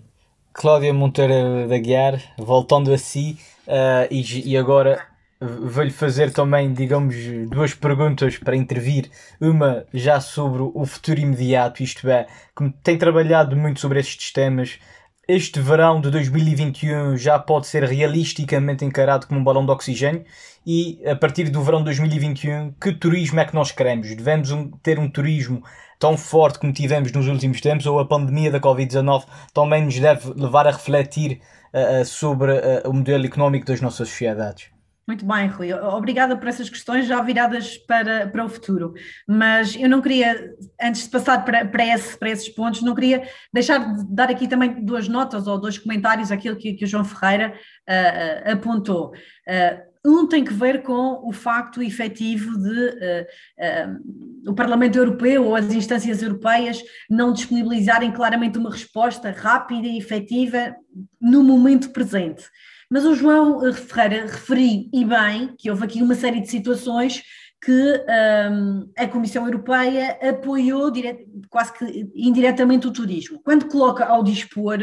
Cláudia 0.53 0.93
Monteiro 0.93 1.69
da 1.69 1.79
Guiar, 1.79 2.21
voltando 2.37 2.93
a 2.93 2.99
si, 2.99 3.37
uh, 3.69 4.07
e, 4.11 4.51
e 4.51 4.57
agora 4.57 5.01
vou-lhe 5.41 5.91
fazer 5.91 6.33
também, 6.33 6.73
digamos, 6.73 7.17
duas 7.49 7.75
perguntas 7.75 8.37
para 8.37 8.57
intervir. 8.57 9.11
Uma 9.41 9.87
já 9.93 10.21
sobre 10.21 10.63
o 10.63 10.85
futuro 10.85 11.19
imediato, 11.19 11.83
isto 11.83 12.09
é, 12.09 12.27
que 12.57 12.71
tem 12.83 12.99
trabalhado 12.99 13.57
muito 13.57 13.81
sobre 13.81 14.01
estes 14.01 14.33
temas. 14.33 14.79
Este 15.27 15.61
verão 15.61 16.01
de 16.01 16.11
2021 16.11 17.17
já 17.17 17.39
pode 17.39 17.69
ser 17.69 17.85
realisticamente 17.85 18.85
encarado 18.85 19.27
como 19.27 19.41
um 19.41 19.45
balão 19.45 19.65
de 19.65 19.71
oxigênio 19.71 20.25
e 20.67 21.01
a 21.07 21.15
partir 21.15 21.49
do 21.51 21.63
verão 21.63 21.79
de 21.79 21.85
2021, 21.87 22.73
que 22.73 22.93
turismo 22.93 23.41
é 23.41 23.45
que 23.45 23.55
nós 23.55 23.71
queremos? 23.71 24.15
Devemos 24.15 24.51
um, 24.51 24.71
ter 24.83 24.99
um 24.99 25.09
turismo 25.09 25.63
tão 25.99 26.17
forte 26.19 26.59
como 26.59 26.73
tivemos 26.73 27.13
nos 27.13 27.29
últimos 27.29 27.61
tempos 27.61 27.87
ou 27.87 27.99
a 27.99 28.05
pandemia 28.05 28.51
da 28.51 28.61
Covid-19 28.61 29.25
também 29.55 29.85
nos 29.85 29.99
deve 29.99 30.33
levar 30.35 30.67
a 30.67 30.73
refletir 30.73 31.41
uh, 31.73 32.05
sobre 32.05 32.53
uh, 32.53 32.91
o 32.91 32.93
modelo 32.93 33.25
económico 33.25 33.67
das 33.67 33.81
nossas 33.81 34.09
sociedades? 34.09 34.80
Muito 35.11 35.27
bem, 35.27 35.49
Rui. 35.49 35.73
Obrigada 35.73 36.37
por 36.37 36.47
essas 36.47 36.71
questões 36.71 37.05
já 37.05 37.21
viradas 37.21 37.77
para, 37.77 38.29
para 38.29 38.45
o 38.45 38.49
futuro. 38.49 38.95
Mas 39.27 39.75
eu 39.75 39.89
não 39.89 40.01
queria, 40.01 40.55
antes 40.81 41.03
de 41.03 41.11
passar 41.11 41.45
para, 41.45 41.65
para, 41.65 41.85
esse, 41.85 42.17
para 42.17 42.31
esses 42.31 42.49
pontos, 42.49 42.81
não 42.81 42.95
queria 42.95 43.29
deixar 43.53 43.79
de 43.79 44.05
dar 44.15 44.31
aqui 44.31 44.47
também 44.47 44.85
duas 44.85 45.09
notas 45.09 45.49
ou 45.49 45.61
dois 45.61 45.77
comentários 45.77 46.31
àquilo 46.31 46.55
que, 46.55 46.75
que 46.75 46.85
o 46.85 46.87
João 46.87 47.05
Ferreira 47.05 47.53
uh, 47.89 48.53
apontou. 48.53 49.09
Uh, 49.09 49.91
um 50.07 50.29
tem 50.29 50.45
que 50.45 50.55
ver 50.55 50.85
com 50.85 51.29
o 51.29 51.33
facto 51.33 51.83
efetivo 51.83 52.57
de 52.57 52.71
uh, 52.71 54.47
uh, 54.47 54.51
o 54.53 54.55
Parlamento 54.55 54.97
Europeu 54.97 55.45
ou 55.45 55.57
as 55.57 55.73
instâncias 55.73 56.23
europeias 56.23 56.81
não 57.11 57.33
disponibilizarem 57.33 58.13
claramente 58.13 58.59
uma 58.59 58.71
resposta 58.71 59.33
rápida 59.33 59.89
e 59.89 59.99
efetiva 59.99 60.73
no 61.21 61.43
momento 61.43 61.91
presente. 61.91 62.45
Mas 62.91 63.05
o 63.05 63.15
João 63.15 63.65
eh, 63.65 63.73
Ferreira 63.73 64.27
referiu, 64.27 64.89
e 64.93 65.05
bem, 65.05 65.55
que 65.57 65.71
houve 65.71 65.85
aqui 65.85 66.03
uma 66.03 66.15
série 66.17 66.41
de 66.41 66.51
situações 66.51 67.23
que 67.63 68.05
um, 68.51 68.91
a 68.97 69.07
Comissão 69.07 69.45
Europeia 69.45 70.19
apoiou 70.29 70.91
dire... 70.91 71.27
quase 71.49 71.73
que 71.75 72.11
indiretamente 72.15 72.87
o 72.87 72.93
turismo. 72.93 73.41
Quando 73.45 73.69
coloca 73.69 74.05
ao 74.05 74.25
dispor 74.25 74.79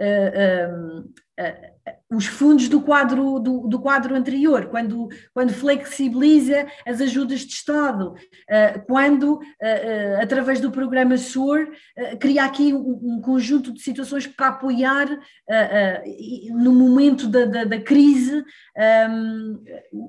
uh, 0.00 1.08
os 2.10 2.26
fundos 2.26 2.68
do 2.68 2.80
quadro, 2.80 3.38
do, 3.38 3.68
do, 3.68 3.78
quadro 3.78 4.14
anterior, 4.14 4.66
quando, 4.66 5.08
quando 5.34 5.52
flexibiliza 5.52 6.66
as 6.86 7.00
ajudas 7.00 7.40
de 7.40 7.52
Estado, 7.52 8.14
quando, 8.86 9.38
através 10.18 10.58
do 10.58 10.70
programa 10.70 11.18
SUR, 11.18 11.68
cria 12.18 12.44
aqui 12.44 12.72
um, 12.72 13.16
um, 13.16 13.20
conjunto 13.20 13.70
de 13.70 13.82
situações 13.82 14.26
para 14.26 14.48
apoiar, 14.48 15.06
no 16.52 16.72
momento 16.72 17.28
da, 17.28 17.44
da, 17.44 17.64
da 17.64 17.80
crise, 17.80 18.42
um, 19.10 19.62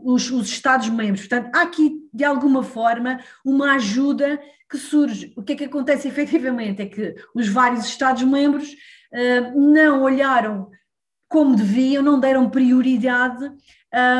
os, 0.06 0.32
os 0.32 0.48
Estados-membros. 0.48 1.28
Portanto, 1.28 1.54
há 1.54 1.64
aqui, 1.64 2.08
de 2.14 2.24
alguma 2.24 2.64
forma, 2.64 3.20
uma 3.44 3.74
ajuda 3.74 4.40
que 4.70 4.78
surge. 4.78 5.34
O 5.36 5.44
que 5.44 5.54
é 5.54 5.56
que 5.56 5.64
acontece 5.66 6.08
efetivamente? 6.10 6.82
É 6.82 6.86
que 6.86 7.16
os 7.34 7.48
vários 7.48 7.86
Estados-membros 7.86 8.76
não 9.56 10.04
olharam 10.04 10.70
como 11.30 11.56
deviam, 11.56 12.02
não 12.02 12.20
deram 12.20 12.50
prioridade 12.50 13.52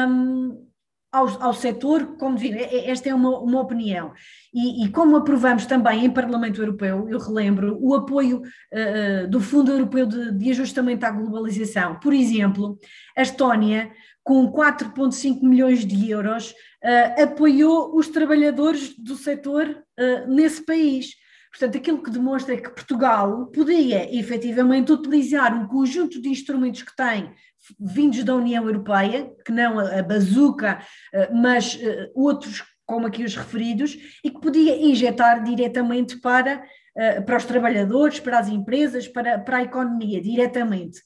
um, 0.10 0.68
ao, 1.12 1.44
ao 1.44 1.54
setor 1.54 2.18
como 2.18 2.38
deviam. 2.38 2.68
Esta 2.86 3.10
é 3.10 3.16
uma, 3.16 3.40
uma 3.40 3.62
opinião. 3.62 4.14
E, 4.54 4.84
e, 4.84 4.90
como 4.90 5.16
aprovamos 5.16 5.66
também 5.66 6.06
em 6.06 6.12
Parlamento 6.12 6.62
Europeu, 6.62 7.08
eu 7.10 7.18
relembro 7.18 7.78
o 7.80 7.96
apoio 7.96 8.42
uh, 8.42 9.28
do 9.30 9.40
Fundo 9.40 9.72
Europeu 9.72 10.06
de, 10.06 10.32
de 10.34 10.52
Ajustamento 10.52 11.06
à 11.06 11.12
Globalização. 11.12 12.00
Por 12.00 12.14
exemplo, 12.14 12.78
a 13.16 13.22
Estónia, 13.22 13.92
com 14.24 14.52
4,5 14.52 15.42
milhões 15.44 15.86
de 15.86 16.12
euros, 16.12 16.52
uh, 16.52 17.24
apoiou 17.24 17.96
os 17.96 18.10
trabalhadores 18.10 18.94
do 18.98 19.16
setor 19.16 19.68
uh, 19.70 20.28
nesse 20.28 20.66
país 20.66 21.16
Portanto, 21.58 21.76
aquilo 21.76 22.04
que 22.04 22.12
demonstra 22.12 22.54
é 22.54 22.58
que 22.58 22.70
Portugal 22.70 23.48
podia 23.48 24.16
efetivamente 24.16 24.92
utilizar 24.92 25.60
um 25.60 25.68
conjunto 25.68 26.22
de 26.22 26.30
instrumentos 26.30 26.84
que 26.84 26.96
tem 26.96 27.34
vindos 27.80 28.24
da 28.24 28.36
União 28.36 28.64
Europeia, 28.64 29.34
que 29.44 29.52
não 29.52 29.80
a 29.80 30.04
bazuca, 30.04 30.80
eh, 31.12 31.32
mas 31.34 31.80
eh, 31.82 32.12
outros 32.14 32.64
como 32.86 33.08
aqui 33.08 33.24
os 33.24 33.36
referidos, 33.36 33.98
e 34.24 34.30
que 34.30 34.40
podia 34.40 34.78
injetar 34.78 35.44
diretamente 35.44 36.22
para, 36.22 36.64
eh, 36.96 37.22
para 37.22 37.36
os 37.36 37.44
trabalhadores, 37.44 38.20
para 38.20 38.40
as 38.40 38.48
empresas, 38.48 39.08
para, 39.08 39.40
para 39.40 39.58
a 39.58 39.64
economia, 39.64 40.22
diretamente. 40.22 41.02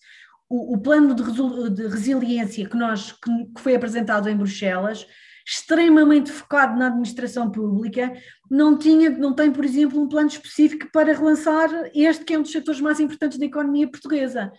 O, 0.48 0.76
o 0.76 0.78
plano 0.80 1.16
de, 1.16 1.88
resiliência 1.88 2.68
que, 2.68 2.78
nós, 2.78 3.14
que 3.14 3.62
foi 3.62 3.74
apresentado 3.74 4.30
em 4.30 4.36
Bruxelas 4.36 5.08
extremamente 5.52 6.32
focado 6.32 6.80
na 6.80 6.88
administração 6.88 7.52
pública, 7.52 8.14
não, 8.50 8.78
tinha, 8.78 9.10
não 9.10 9.36
tem, 9.36 9.52
por 9.52 9.66
exemplo, 9.66 10.02
um 10.02 10.08
plano 10.08 10.30
específico 10.30 10.90
para 10.94 11.14
relançar 11.14 11.70
este 11.94 12.24
que 12.24 12.34
é 12.34 12.40
um 12.40 12.42
dos 12.42 12.54
setores 12.54 12.80
mais 12.80 13.02
importantes 13.02 13.38
da 13.38 13.46
economia 13.46 13.92
portuguesa. 13.92 14.50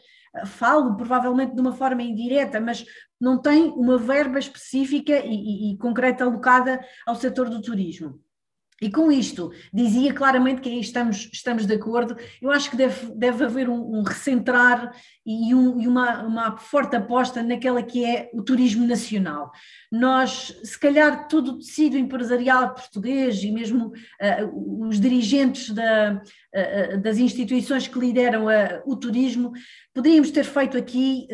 Falo 0.44 0.94
provavelmente 0.94 1.54
de 1.54 1.60
uma 1.62 1.72
forma 1.72 2.02
indireta, 2.02 2.60
mas 2.60 2.84
não 3.18 3.40
tem 3.40 3.70
uma 3.70 3.96
verba 3.96 4.38
específica 4.38 5.18
e, 5.24 5.32
e, 5.32 5.72
e 5.72 5.78
concreta 5.78 6.24
alocada 6.24 6.78
ao 7.06 7.16
setor 7.16 7.48
do 7.48 7.62
turismo. 7.62 8.20
E 8.82 8.90
com 8.90 9.12
isto, 9.12 9.52
dizia 9.72 10.12
claramente 10.12 10.60
que 10.60 10.68
aí 10.68 10.80
estamos, 10.80 11.30
estamos 11.32 11.64
de 11.66 11.74
acordo, 11.74 12.16
eu 12.40 12.50
acho 12.50 12.68
que 12.68 12.76
deve, 12.76 13.14
deve 13.14 13.44
haver 13.44 13.68
um, 13.68 13.98
um 13.98 14.02
recentrar 14.02 14.92
e, 15.24 15.54
um, 15.54 15.80
e 15.80 15.86
uma, 15.86 16.24
uma 16.24 16.56
forte 16.56 16.96
aposta 16.96 17.44
naquela 17.44 17.80
que 17.80 18.04
é 18.04 18.28
o 18.34 18.42
turismo 18.42 18.84
nacional. 18.84 19.52
Nós, 19.90 20.58
se 20.64 20.76
calhar, 20.76 21.28
todo 21.28 21.52
o 21.52 21.58
tecido 21.58 21.96
empresarial 21.96 22.74
português 22.74 23.44
e 23.44 23.52
mesmo 23.52 23.92
uh, 23.92 24.88
os 24.88 24.98
dirigentes 24.98 25.70
da, 25.70 26.20
das 27.02 27.18
instituições 27.18 27.88
que 27.88 27.98
lideram 27.98 28.46
uh, 28.46 28.82
o 28.84 28.94
turismo, 28.94 29.52
poderíamos 29.94 30.30
ter 30.30 30.44
feito 30.44 30.76
aqui, 30.76 31.26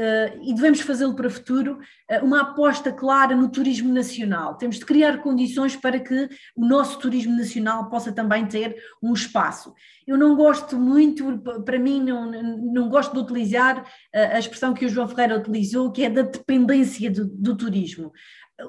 e 0.43 0.55
devemos 0.55 0.81
fazê-lo 0.81 1.15
para 1.15 1.29
o 1.29 1.31
futuro, 1.31 1.79
uma 2.23 2.41
aposta 2.43 2.93
clara 2.93 3.37
no 3.37 3.49
turismo 3.49 3.93
nacional. 3.93 4.57
Temos 4.57 4.79
de 4.79 4.85
criar 4.85 5.19
condições 5.19 5.77
para 5.77 6.01
que 6.01 6.29
o 6.57 6.67
nosso 6.67 6.99
turismo 6.99 7.37
nacional 7.37 7.89
possa 7.89 8.11
também 8.11 8.47
ter 8.47 8.77
um 9.01 9.13
espaço. 9.13 9.75
Eu 10.07 10.17
não 10.17 10.35
gosto 10.35 10.77
muito, 10.77 11.39
para 11.65 11.79
mim, 11.79 12.03
não, 12.03 12.31
não 12.73 12.89
gosto 12.89 13.13
de 13.13 13.21
utilizar 13.21 13.85
a 14.13 14.39
expressão 14.39 14.75
que 14.75 14.87
o 14.87 14.89
João 14.89 15.07
Ferreira 15.07 15.39
utilizou, 15.39 15.93
que 15.93 16.05
é 16.05 16.11
da 16.11 16.23
dependência 16.23 17.11
do, 17.11 17.27
do 17.27 17.57
turismo. 17.57 18.13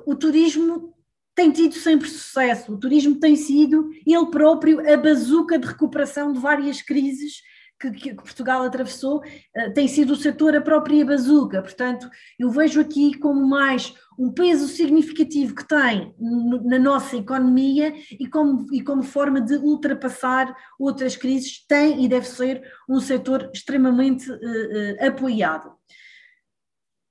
O 0.06 0.16
turismo 0.16 0.94
tem 1.40 1.52
tido 1.52 1.74
sempre 1.76 2.10
sucesso, 2.10 2.74
o 2.74 2.78
turismo 2.78 3.18
tem 3.18 3.34
sido 3.34 3.90
ele 4.06 4.26
próprio 4.26 4.82
a 4.82 4.98
bazuca 4.98 5.58
de 5.58 5.66
recuperação 5.66 6.34
de 6.34 6.40
várias 6.40 6.82
crises 6.82 7.42
que, 7.80 7.92
que 7.92 8.14
Portugal 8.14 8.64
atravessou 8.64 9.20
uh, 9.20 9.74
tem 9.74 9.88
sido 9.88 10.12
o 10.12 10.16
setor 10.18 10.54
a 10.54 10.60
própria 10.60 11.06
bazuca. 11.06 11.62
Portanto, 11.62 12.10
eu 12.38 12.50
vejo 12.50 12.82
aqui 12.82 13.18
como 13.18 13.48
mais 13.48 13.94
um 14.18 14.34
peso 14.34 14.68
significativo 14.68 15.56
que 15.56 15.66
tem 15.66 16.14
na 16.20 16.78
nossa 16.78 17.16
economia 17.16 17.96
e 18.20 18.28
como, 18.28 18.68
e 18.74 18.84
como 18.84 19.02
forma 19.02 19.40
de 19.40 19.56
ultrapassar 19.56 20.54
outras 20.78 21.16
crises, 21.16 21.66
tem 21.66 22.04
e 22.04 22.10
deve 22.10 22.28
ser 22.28 22.62
um 22.90 23.00
setor 23.00 23.50
extremamente 23.54 24.30
uh, 24.30 24.36
uh, 24.36 25.08
apoiado. 25.08 25.72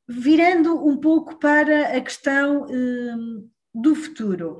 Virando 0.06 0.86
um 0.86 0.98
pouco 0.98 1.38
para 1.38 1.96
a 1.96 2.00
questão 2.02 2.66
do 3.74 3.94
futuro, 3.94 4.58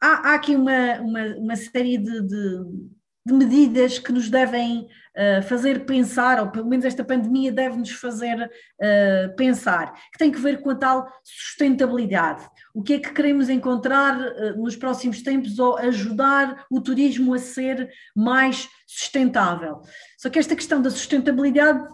há, 0.00 0.30
há, 0.30 0.34
aqui 0.34 0.54
uma, 0.54 1.00
uma, 1.00 1.24
uma 1.36 1.56
série 1.56 1.98
de, 1.98 2.22
de 2.22 2.88
de 3.28 3.34
medidas 3.34 3.98
que 3.98 4.10
nos 4.10 4.30
devem 4.30 4.86
uh, 4.86 5.42
fazer 5.42 5.84
pensar, 5.84 6.40
ou 6.40 6.50
pelo 6.50 6.66
menos 6.66 6.86
esta 6.86 7.04
pandemia 7.04 7.52
deve-nos 7.52 7.90
fazer 7.90 8.42
uh, 8.42 9.36
pensar, 9.36 9.92
que 10.10 10.18
tem 10.18 10.32
que 10.32 10.40
ver 10.40 10.62
com 10.62 10.70
a 10.70 10.74
tal 10.74 11.06
sustentabilidade. 11.22 12.48
O 12.74 12.82
que 12.82 12.94
é 12.94 12.98
que 12.98 13.12
queremos 13.12 13.50
encontrar 13.50 14.18
uh, 14.18 14.62
nos 14.62 14.76
próximos 14.76 15.22
tempos 15.22 15.58
ou 15.58 15.76
ajudar 15.76 16.64
o 16.70 16.80
turismo 16.80 17.34
a 17.34 17.38
ser 17.38 17.90
mais 18.16 18.66
sustentável? 18.86 19.82
Só 20.16 20.30
que 20.30 20.38
esta 20.38 20.56
questão 20.56 20.80
da 20.80 20.90
sustentabilidade 20.90 21.84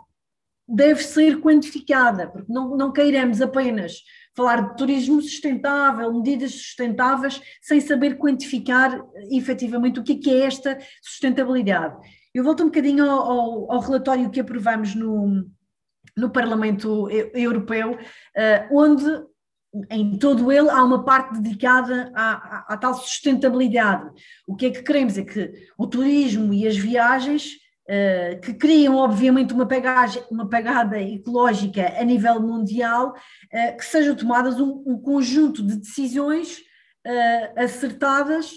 deve 0.69 1.03
ser 1.03 1.41
quantificada, 1.41 2.29
porque 2.29 2.51
não, 2.51 2.77
não 2.77 2.93
queiramos 2.93 3.43
apenas 3.43 3.97
falar 4.35 4.69
de 4.69 4.77
turismo 4.77 5.23
sustentável, 5.23 6.13
medidas 6.13 6.53
sustentáveis, 6.53 7.41
sem 7.63 7.81
saber 7.81 8.17
quantificar 8.19 9.01
efetivamente 9.31 10.01
o 10.01 10.03
que 10.03 10.13
é, 10.13 10.17
que 10.17 10.31
é 10.31 10.47
esta 10.47 10.79
sustentabilidade. 11.03 11.97
Eu 12.35 12.43
volto 12.43 12.63
um 12.63 12.67
bocadinho 12.67 13.09
ao, 13.09 13.31
ao, 13.31 13.73
ao 13.73 13.81
relatório 13.81 14.31
que 14.31 14.41
aprovamos 14.41 14.95
no, 14.95 15.47
no 16.17 16.31
Parlamento 16.31 17.09
Europeu, 17.33 17.93
uh, 17.93 18.77
onde 18.77 19.05
em 19.91 20.17
todo 20.19 20.53
ele 20.53 20.69
há 20.69 20.83
uma 20.85 21.05
parte 21.05 21.41
dedicada 21.41 22.13
à, 22.15 22.33
à, 22.33 22.75
à, 22.75 22.77
tal 22.77 22.95
sustentabilidade. 22.95 24.09
O 24.47 24.55
que 24.55 24.67
é 24.67 24.71
que 24.71 24.83
queremos 24.83 25.19
é 25.19 25.25
que 25.25 25.53
o 25.77 25.87
turismo 25.87 26.55
e 26.55 26.67
as 26.67 26.77
viagens 26.77 27.64
que 28.43 28.55
criam, 28.55 28.97
obviamente, 28.97 29.53
uma, 29.53 29.67
pegagem, 29.67 30.23
uma 30.31 30.49
pegada 30.49 31.01
ecológica 31.01 31.95
a 31.99 32.05
nível 32.05 32.41
mundial, 32.41 33.11
uh, 33.13 33.77
que 33.77 33.85
sejam 33.85 34.17
tomadas 34.17 34.59
um, 34.59 34.83
um 34.87 34.99
conjunto 34.99 35.63
de 35.63 35.77
decisões 35.77 36.59
uh, 37.07 37.63
acertadas, 37.63 38.53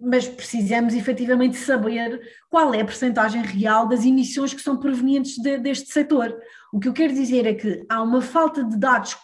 mas 0.00 0.26
precisamos 0.26 0.94
efetivamente 0.94 1.56
saber 1.56 2.20
qual 2.48 2.72
é 2.72 2.80
a 2.80 2.84
percentagem 2.84 3.42
real 3.42 3.86
das 3.86 4.04
emissões 4.04 4.54
que 4.54 4.62
são 4.62 4.78
provenientes 4.78 5.36
de, 5.36 5.58
deste 5.58 5.92
setor. 5.92 6.34
O 6.72 6.80
que 6.80 6.88
eu 6.88 6.92
quero 6.92 7.12
dizer 7.12 7.46
é 7.46 7.54
que 7.54 7.84
há 7.88 8.02
uma 8.02 8.22
falta 8.22 8.64
de 8.64 8.78
dados 8.78 9.16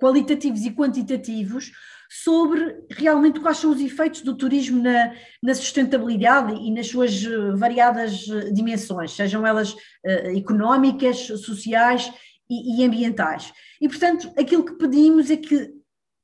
qualitativos 0.00 0.64
e 0.64 0.70
quantitativos 0.70 1.70
sobre 2.12 2.76
realmente 2.90 3.38
quais 3.38 3.58
são 3.58 3.70
os 3.70 3.80
efeitos 3.80 4.22
do 4.22 4.36
turismo 4.36 4.82
na, 4.82 5.14
na 5.40 5.54
sustentabilidade 5.54 6.52
e 6.54 6.72
nas 6.72 6.88
suas 6.88 7.24
eh, 7.24 7.52
variadas 7.52 8.28
eh, 8.28 8.50
dimensões, 8.50 9.12
sejam 9.12 9.46
elas 9.46 9.72
uh, 9.72 10.36
económicas, 10.36 11.18
sociais 11.18 12.12
e, 12.50 12.80
e 12.80 12.84
ambientais. 12.84 13.52
E, 13.80 13.88
portanto, 13.88 14.28
aquilo 14.36 14.64
que 14.64 14.74
pedimos 14.74 15.30
é 15.30 15.36
que 15.36 15.72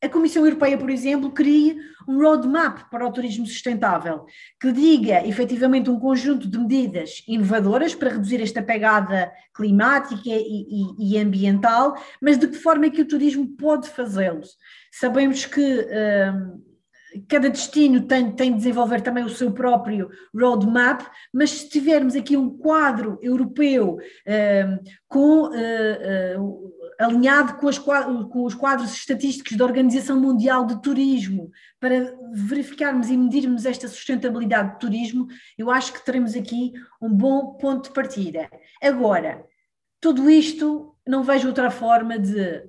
a 0.02 0.08
Comissão 0.08 0.44
Europeia, 0.44 0.76
por 0.76 0.90
exemplo, 0.90 1.30
crie 1.30 1.78
um 2.06 2.20
roadmap 2.20 2.90
para 2.90 3.06
o 3.06 3.12
turismo 3.12 3.46
sustentável, 3.46 4.26
que 4.60 4.70
diga 4.70 5.26
efetivamente 5.26 5.90
um 5.90 5.98
conjunto 5.98 6.48
de 6.48 6.58
medidas 6.58 7.22
inovadoras 7.26 7.94
para 7.94 8.10
reduzir 8.10 8.40
esta 8.40 8.62
pegada 8.62 9.32
climática 9.54 10.28
e, 10.28 10.66
e, 10.98 11.14
e 11.14 11.18
ambiental, 11.18 11.96
mas 12.20 12.38
de 12.38 12.46
que 12.46 12.56
forma 12.56 12.86
é 12.86 12.90
que 12.90 13.02
o 13.02 13.08
turismo 13.08 13.48
pode 13.56 13.88
fazê-lo. 13.88 14.42
Sabemos 14.98 15.44
que 15.44 15.60
hum, 15.60 16.62
cada 17.28 17.50
destino 17.50 18.06
tem, 18.06 18.30
tem 18.32 18.52
de 18.52 18.58
desenvolver 18.58 19.02
também 19.02 19.24
o 19.24 19.28
seu 19.28 19.52
próprio 19.52 20.08
roadmap, 20.34 21.02
mas 21.32 21.50
se 21.50 21.68
tivermos 21.68 22.16
aqui 22.16 22.36
um 22.36 22.56
quadro 22.56 23.18
europeu 23.22 23.98
hum, 24.26 24.78
com. 25.06 25.48
Uh, 25.48 26.42
uh, 26.42 26.76
alinhado 26.98 27.56
com, 27.58 27.68
as, 27.68 27.78
com, 27.78 28.42
os 28.42 28.54
quadros 28.54 28.94
estatísticos 28.94 29.54
da 29.54 29.66
Organização 29.66 30.18
Mundial 30.18 30.64
de 30.64 30.80
Turismo, 30.80 31.50
para 31.78 32.16
verificarmos 32.32 33.10
e 33.10 33.16
medirmos 33.18 33.66
esta 33.66 33.86
sustentabilidade 33.86 34.72
do 34.72 34.78
turismo, 34.78 35.26
eu 35.58 35.70
acho 35.70 35.92
que 35.92 36.02
teremos 36.02 36.34
aqui 36.34 36.72
um 36.98 37.12
bom 37.12 37.52
ponto 37.58 37.88
de 37.88 37.94
partida. 37.94 38.48
Agora, 38.82 39.44
tudo 40.00 40.30
isto 40.30 40.96
não 41.06 41.22
vejo 41.22 41.48
outra 41.48 41.70
forma 41.70 42.18
de, 42.18 42.62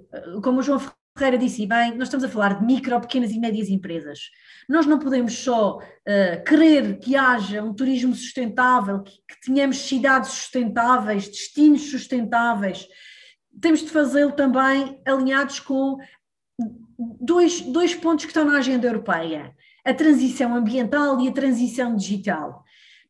como 0.44 0.60
o 0.60 0.62
João 0.62 0.82
Ferreira 1.18 1.38
disse 1.38 1.66
bem, 1.66 1.96
nós 1.96 2.08
estamos 2.08 2.24
a 2.24 2.30
falar 2.30 2.60
de 2.60 2.66
micro, 2.66 3.00
pequenas 3.02 3.32
e 3.32 3.40
médias 3.40 3.70
empresas. 3.70 4.30
Nós 4.70 4.86
não 4.86 5.00
podemos 5.00 5.34
só 5.34 5.78
uh, 5.78 6.44
querer 6.46 7.00
que 7.00 7.16
haja 7.16 7.64
um 7.64 7.74
turismo 7.74 8.14
sustentável, 8.14 9.02
que, 9.02 9.14
que 9.28 9.42
tenhamos 9.46 9.78
cidades 9.78 10.32
sustentáveis, 10.32 11.28
destinos 11.28 11.90
sustentáveis, 11.90 12.88
temos 13.60 13.80
de 13.82 13.90
fazê-lo 13.90 14.34
também 14.34 15.02
alinhados 15.06 15.60
com 15.60 15.98
dois, 17.20 17.62
dois 17.62 17.96
pontos 17.96 18.26
que 18.26 18.32
estão 18.32 18.46
na 18.46 18.58
agenda 18.58 18.88
europeia: 18.88 19.56
a 19.84 19.94
transição 19.94 20.56
ambiental 20.56 21.20
e 21.20 21.28
a 21.28 21.34
transição 21.34 21.96
digital. 21.96 22.64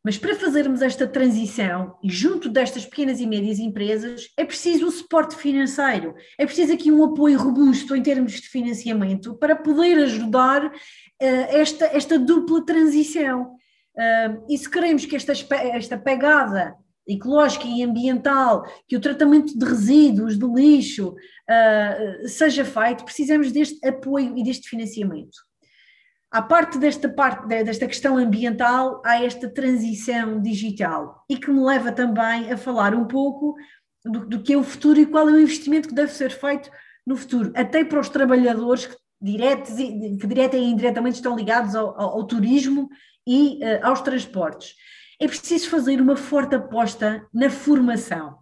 Mas 0.04 0.16
para 0.16 0.34
fazermos 0.36 0.80
esta 0.80 1.06
transição, 1.06 1.96
e 2.02 2.10
junto 2.10 2.48
destas 2.48 2.84
pequenas 2.84 3.20
e 3.20 3.26
médias 3.26 3.58
empresas, 3.58 4.28
é 4.36 4.44
preciso 4.44 4.86
um 4.86 4.90
suporte 4.90 5.36
financeiro, 5.36 6.14
é 6.38 6.46
preciso 6.46 6.72
aqui 6.72 6.90
um 6.90 7.04
apoio 7.04 7.38
robusto 7.38 7.96
em 7.96 8.02
termos 8.02 8.32
de 8.32 8.48
financiamento 8.48 9.34
para 9.34 9.56
poder 9.56 9.98
ajudar 9.98 10.66
uh, 10.66 10.72
esta, 11.20 11.86
esta 11.86 12.18
dupla 12.18 12.64
transição. 12.64 13.54
Uh, 13.96 14.44
e 14.48 14.56
se 14.56 14.70
queremos 14.70 15.04
que 15.04 15.16
esta, 15.16 15.32
esta 15.32 15.98
pegada 15.98 16.76
ecológica 17.08 17.66
e 17.66 17.82
ambiental, 17.82 18.64
que 18.86 18.96
o 18.96 19.00
tratamento 19.00 19.58
de 19.58 19.64
resíduos, 19.64 20.38
de 20.38 20.46
lixo 20.46 21.08
uh, 21.08 22.28
seja 22.28 22.64
feito, 22.64 23.04
precisamos 23.04 23.50
deste 23.50 23.84
apoio 23.86 24.36
e 24.36 24.44
deste 24.44 24.68
financiamento. 24.68 25.47
À 26.30 26.42
parte 26.42 26.78
desta 26.78 27.08
parte 27.08 27.46
desta 27.46 27.86
questão 27.86 28.16
ambiental, 28.16 29.00
há 29.04 29.22
esta 29.24 29.48
transição 29.48 30.40
digital 30.40 31.24
e 31.28 31.36
que 31.36 31.50
me 31.50 31.64
leva 31.64 31.90
também 31.90 32.52
a 32.52 32.56
falar 32.56 32.94
um 32.94 33.06
pouco 33.06 33.56
do, 34.04 34.26
do 34.26 34.42
que 34.42 34.52
é 34.52 34.56
o 34.56 34.62
futuro 34.62 35.00
e 35.00 35.06
qual 35.06 35.28
é 35.28 35.32
o 35.32 35.40
investimento 35.40 35.88
que 35.88 35.94
deve 35.94 36.12
ser 36.12 36.30
feito 36.30 36.70
no 37.06 37.16
futuro, 37.16 37.50
até 37.54 37.82
para 37.84 38.00
os 38.00 38.08
trabalhadores 38.10 38.86
que, 38.86 38.96
direta 39.20 40.56
e 40.56 40.64
indiretamente 40.64 41.16
estão 41.16 41.34
ligados 41.34 41.74
ao, 41.74 41.98
ao, 41.98 42.10
ao 42.18 42.24
turismo 42.24 42.88
e 43.26 43.58
uh, 43.64 43.86
aos 43.86 44.00
transportes 44.02 44.74
é 45.20 45.26
preciso 45.26 45.68
fazer 45.68 46.00
uma 46.00 46.16
forte 46.16 46.54
aposta 46.54 47.26
na 47.34 47.50
formação. 47.50 48.38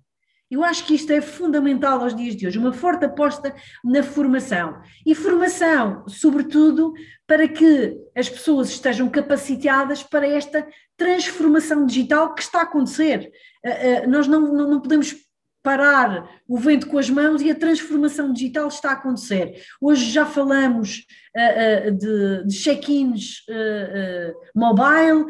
Eu 0.51 0.63
acho 0.63 0.87
que 0.87 0.95
isto 0.95 1.13
é 1.13 1.21
fundamental 1.21 2.01
aos 2.01 2.15
dias 2.15 2.37
de 2.37 2.47
hoje, 2.47 2.59
uma 2.59 2.73
forte 2.73 3.05
aposta 3.05 3.55
na 3.85 4.03
formação. 4.03 4.81
E 5.05 5.15
formação, 5.15 6.05
sobretudo, 6.09 6.93
para 7.27 7.49
que 7.49 7.97
as 8.15 8.29
pessoas 8.29 8.71
estejam 8.71 9.09
capacitadas 9.09 10.05
para 10.05 10.27
esta 10.27 10.67
transformação 10.97 11.85
digital 11.85 12.33
que 12.35 12.43
está 12.43 12.61
a 12.61 12.63
acontecer. 12.63 13.31
Eh, 13.65 13.89
eh, 13.91 14.07
nós 14.07 14.29
não, 14.29 14.41
não 14.53 14.81
podemos 14.81 15.26
parar 15.67 16.31
o 16.47 16.57
vento 16.57 16.87
com 16.87 16.97
as 16.97 17.11
mãos 17.11 17.43
e 17.43 17.51
a 17.51 17.55
transformação 17.55 18.33
digital 18.33 18.69
está 18.69 18.91
a 18.91 18.93
acontecer. 18.93 19.61
Hoje 19.81 20.13
já 20.13 20.25
falamos 20.25 21.05
uh, 21.37 21.89
uh, 21.89 21.91
de, 21.91 22.45
de 22.47 22.55
check-ins 22.55 23.41
uh, 23.49 24.33
mobile, 24.55 25.27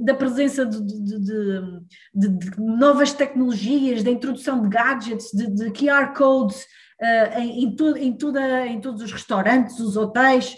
da 0.00 0.12
presença 0.12 0.66
de, 0.66 0.80
de, 0.82 1.20
de, 2.12 2.58
novas 2.58 3.12
tecnologias, 3.12 4.02
da 4.02 4.10
introdução 4.10 4.60
de 4.60 4.68
gadgets, 4.68 5.30
de, 5.32 5.70
QR 5.70 6.12
codes 6.16 6.66
em, 7.36 7.76
to, 7.76 7.96
em, 7.96 8.12
toda, 8.12 8.66
em 8.66 8.80
todos 8.80 9.02
os 9.02 9.12
restaurantes, 9.12 9.78
os 9.78 9.96
hotéis, 9.96 10.56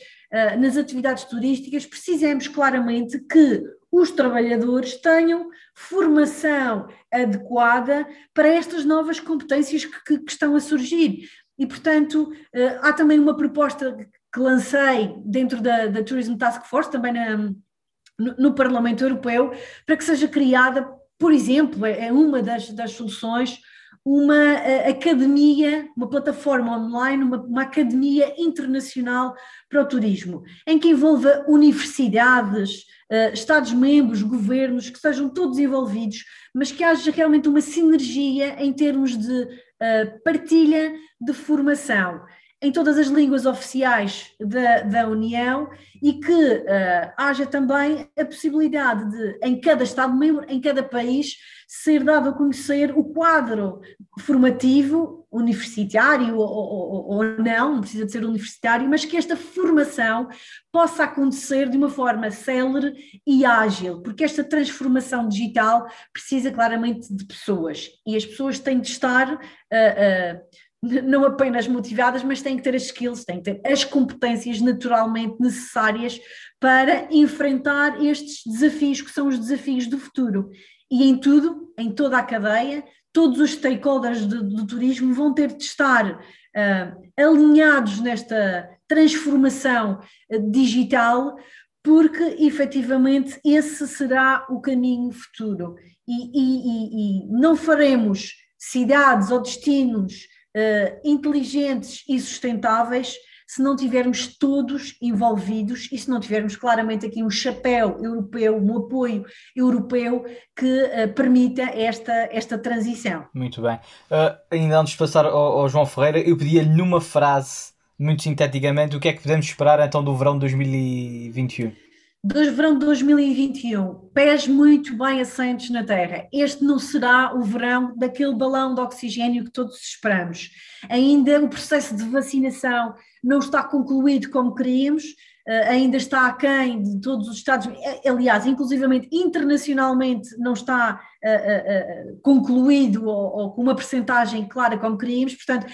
nas 0.58 0.76
atividades 0.76 1.24
turísticas. 1.24 1.84
Precisamos 1.84 2.48
claramente 2.48 3.18
que 3.18 3.62
os 3.90 4.10
trabalhadores 4.10 4.96
tenham 5.00 5.48
formação 5.78 6.88
adequada 7.12 8.08
para 8.32 8.48
estas 8.48 8.82
novas 8.86 9.20
competências 9.20 9.84
que, 9.84 10.18
que, 10.18 10.32
estão 10.32 10.56
a 10.56 10.60
surgir. 10.60 11.28
E, 11.58 11.66
portanto, 11.66 12.32
eh, 12.52 12.78
há 12.80 12.94
também 12.94 13.20
uma 13.20 13.36
proposta 13.36 13.94
que 14.32 14.40
lancei 14.40 15.14
dentro 15.22 15.60
da, 15.60 15.86
da 15.86 16.02
Tourism 16.02 16.36
Task 16.36 16.64
Force, 16.64 16.90
também 16.90 17.12
na, 17.12 17.36
no, 17.36 18.34
no, 18.38 18.54
Parlamento 18.54 19.04
Europeu, 19.04 19.52
para 19.84 19.98
que 19.98 20.04
seja 20.04 20.26
criada, 20.26 20.90
por 21.18 21.30
exemplo, 21.30 21.84
é, 21.84 22.06
é 22.06 22.12
uma 22.12 22.42
das, 22.42 22.70
das 22.70 22.92
soluções, 22.92 23.60
uma 24.06 24.52
academia, 24.88 25.88
uma 25.96 26.08
plataforma 26.08 26.78
online, 26.78 27.24
uma, 27.24 27.38
uma, 27.38 27.62
academia 27.62 28.32
internacional 28.38 29.34
para 29.68 29.82
o 29.82 29.84
turismo, 29.84 30.44
em 30.64 30.78
que 30.78 30.90
envolva 30.90 31.44
universidades, 31.48 32.84
uh, 33.10 33.34
Estados-membros, 33.34 34.22
governos, 34.22 34.88
que 34.88 34.98
sejam 35.00 35.28
todos 35.28 35.58
envolvidos, 35.58 36.24
mas 36.54 36.70
que 36.70 36.84
haja 36.84 37.10
realmente 37.10 37.48
uma 37.48 37.60
sinergia 37.60 38.54
em 38.62 38.72
termos 38.72 39.18
de 39.18 39.42
uh, 39.42 40.22
partilha 40.22 40.94
de 41.20 41.32
formação 41.32 42.20
em 42.62 42.72
todas 42.72 42.96
as 42.96 43.08
línguas 43.08 43.44
oficiais 43.44 44.32
da, 44.40 44.80
da 44.82 45.08
União 45.08 45.68
e 46.02 46.14
que 46.14 46.32
uh, 46.32 47.12
haja 47.16 47.46
também 47.46 48.08
a 48.18 48.24
possibilidade 48.24 49.10
de, 49.10 49.38
em 49.42 49.60
cada 49.60 49.84
Estado-membro, 49.84 50.44
em 50.48 50.60
cada 50.60 50.82
país, 50.82 51.36
ser 51.68 52.02
dado 52.02 52.30
a 52.30 52.32
conhecer 52.32 52.96
o 52.96 53.04
quadro 53.04 53.80
formativo, 54.20 55.26
universitário 55.30 56.36
ou, 56.36 56.48
ou, 56.48 57.10
ou, 57.16 57.24
não, 57.38 57.74
não 57.74 57.80
precisa 57.80 58.06
de 58.06 58.12
ser 58.12 58.24
universitário, 58.24 58.88
mas 58.88 59.04
que 59.04 59.16
esta 59.16 59.36
formação 59.36 60.28
possa 60.72 61.04
acontecer 61.04 61.68
de 61.68 61.76
uma 61.76 61.90
forma 61.90 62.30
célere 62.30 62.94
e 63.26 63.44
ágil, 63.44 64.00
porque 64.00 64.24
esta 64.24 64.42
transformação 64.42 65.28
digital 65.28 65.86
precisa 66.12 66.50
claramente 66.50 67.14
de 67.14 67.26
pessoas 67.26 67.90
e 68.06 68.16
as 68.16 68.24
pessoas 68.24 68.58
têm 68.58 68.80
de 68.80 68.88
estar. 68.88 69.34
Uh, 69.34 70.36
uh, 70.36 70.65
não 71.02 71.24
apenas 71.24 71.66
motivadas, 71.66 72.22
mas 72.22 72.42
têm 72.42 72.56
que 72.56 72.62
ter 72.62 72.74
as 72.74 72.84
skills, 72.84 73.24
têm 73.24 73.42
que 73.42 73.52
ter 73.52 73.60
as 73.64 73.84
competências 73.84 74.60
naturalmente 74.60 75.36
necessárias 75.40 76.20
para 76.60 77.08
enfrentar 77.10 78.02
estes 78.04 78.42
desafios 78.46 79.00
que 79.00 79.10
são 79.10 79.28
os 79.28 79.38
desafios 79.38 79.86
do 79.86 79.98
futuro. 79.98 80.50
E 80.90 81.04
em 81.04 81.18
tudo, 81.18 81.72
em 81.78 81.90
toda 81.90 82.18
a 82.18 82.22
cadeia, 82.22 82.84
todos 83.12 83.40
os 83.40 83.52
stakeholders 83.52 84.26
do, 84.26 84.42
do 84.42 84.66
turismo 84.66 85.12
vão 85.12 85.32
ter 85.32 85.48
de 85.48 85.64
estar 85.64 86.12
uh, 86.12 87.10
alinhados 87.16 88.00
nesta 88.00 88.68
transformação 88.86 90.00
uh, 90.30 90.50
digital, 90.50 91.36
porque 91.82 92.22
efetivamente 92.40 93.40
esse 93.44 93.86
será 93.88 94.46
o 94.50 94.60
caminho 94.60 95.12
futuro. 95.12 95.76
E, 96.08 96.12
e, 96.12 97.22
e, 97.22 97.22
e 97.24 97.26
não 97.28 97.56
faremos 97.56 98.34
cidades 98.58 99.30
ou 99.30 99.40
destinos 99.40 100.28
uh, 100.56 101.00
inteligentes 101.04 102.02
e 102.08 102.18
sustentáveis 102.18 103.14
se 103.46 103.62
não 103.62 103.76
tivermos 103.76 104.36
todos 104.36 104.96
envolvidos 105.00 105.88
e 105.92 105.98
se 105.98 106.10
não 106.10 106.18
tivermos 106.18 106.56
claramente 106.56 107.06
aqui 107.06 107.22
um 107.22 107.30
chapéu 107.30 107.96
europeu, 108.02 108.60
um 108.60 108.76
apoio 108.76 109.24
europeu 109.54 110.24
que 110.56 110.82
uh, 110.82 111.12
permita 111.14 111.62
esta, 111.62 112.28
esta 112.32 112.58
transição. 112.58 113.24
Muito 113.32 113.62
bem. 113.62 113.76
Uh, 114.10 114.36
ainda 114.50 114.80
antes 114.80 114.94
de 114.94 114.98
passar 114.98 115.24
ao, 115.24 115.60
ao 115.60 115.68
João 115.68 115.86
Ferreira, 115.86 116.18
eu 116.18 116.36
pedia-lhe 116.36 116.70
numa 116.70 117.00
frase, 117.00 117.72
muito 117.96 118.24
sinteticamente, 118.24 118.96
o 118.96 119.00
que 119.00 119.08
é 119.08 119.12
que 119.12 119.22
podemos 119.22 119.46
esperar 119.46 119.78
então 119.86 120.02
do 120.02 120.16
verão 120.16 120.34
de 120.34 120.40
2021? 120.40 121.85
Do 122.24 122.54
verão 122.54 122.78
de 122.78 122.84
2021, 122.84 124.10
pés 124.12 124.48
muito 124.48 124.96
bem 124.96 125.20
assentos 125.20 125.70
na 125.70 125.84
Terra. 125.84 126.26
Este 126.32 126.64
não 126.64 126.78
será 126.78 127.34
o 127.34 127.42
verão 127.42 127.96
daquele 127.96 128.34
balão 128.34 128.74
de 128.74 128.80
oxigênio 128.80 129.44
que 129.44 129.50
todos 129.50 129.80
esperamos. 129.80 130.50
Ainda 130.88 131.40
o 131.44 131.48
processo 131.48 131.94
de 131.94 132.02
vacinação 132.04 132.94
não 133.22 133.38
está 133.38 133.62
concluído 133.62 134.30
como 134.30 134.54
queríamos, 134.54 135.04
ainda 135.48 135.96
está 135.96 136.26
aquém 136.26 136.82
de 136.82 137.00
todos 137.00 137.28
os 137.28 137.36
Estados, 137.36 137.68
eh, 137.68 138.08
aliás, 138.08 138.46
inclusivamente 138.46 139.08
internacionalmente 139.12 140.36
não 140.38 140.54
está 140.54 141.00
uh, 141.24 142.20
concluído 142.20 143.06
ou, 143.06 143.52
com 143.52 143.62
uma 143.62 143.76
percentagem 143.76 144.46
clara 144.48 144.76
como 144.76 144.98
queríamos, 144.98 145.34
portanto, 145.34 145.66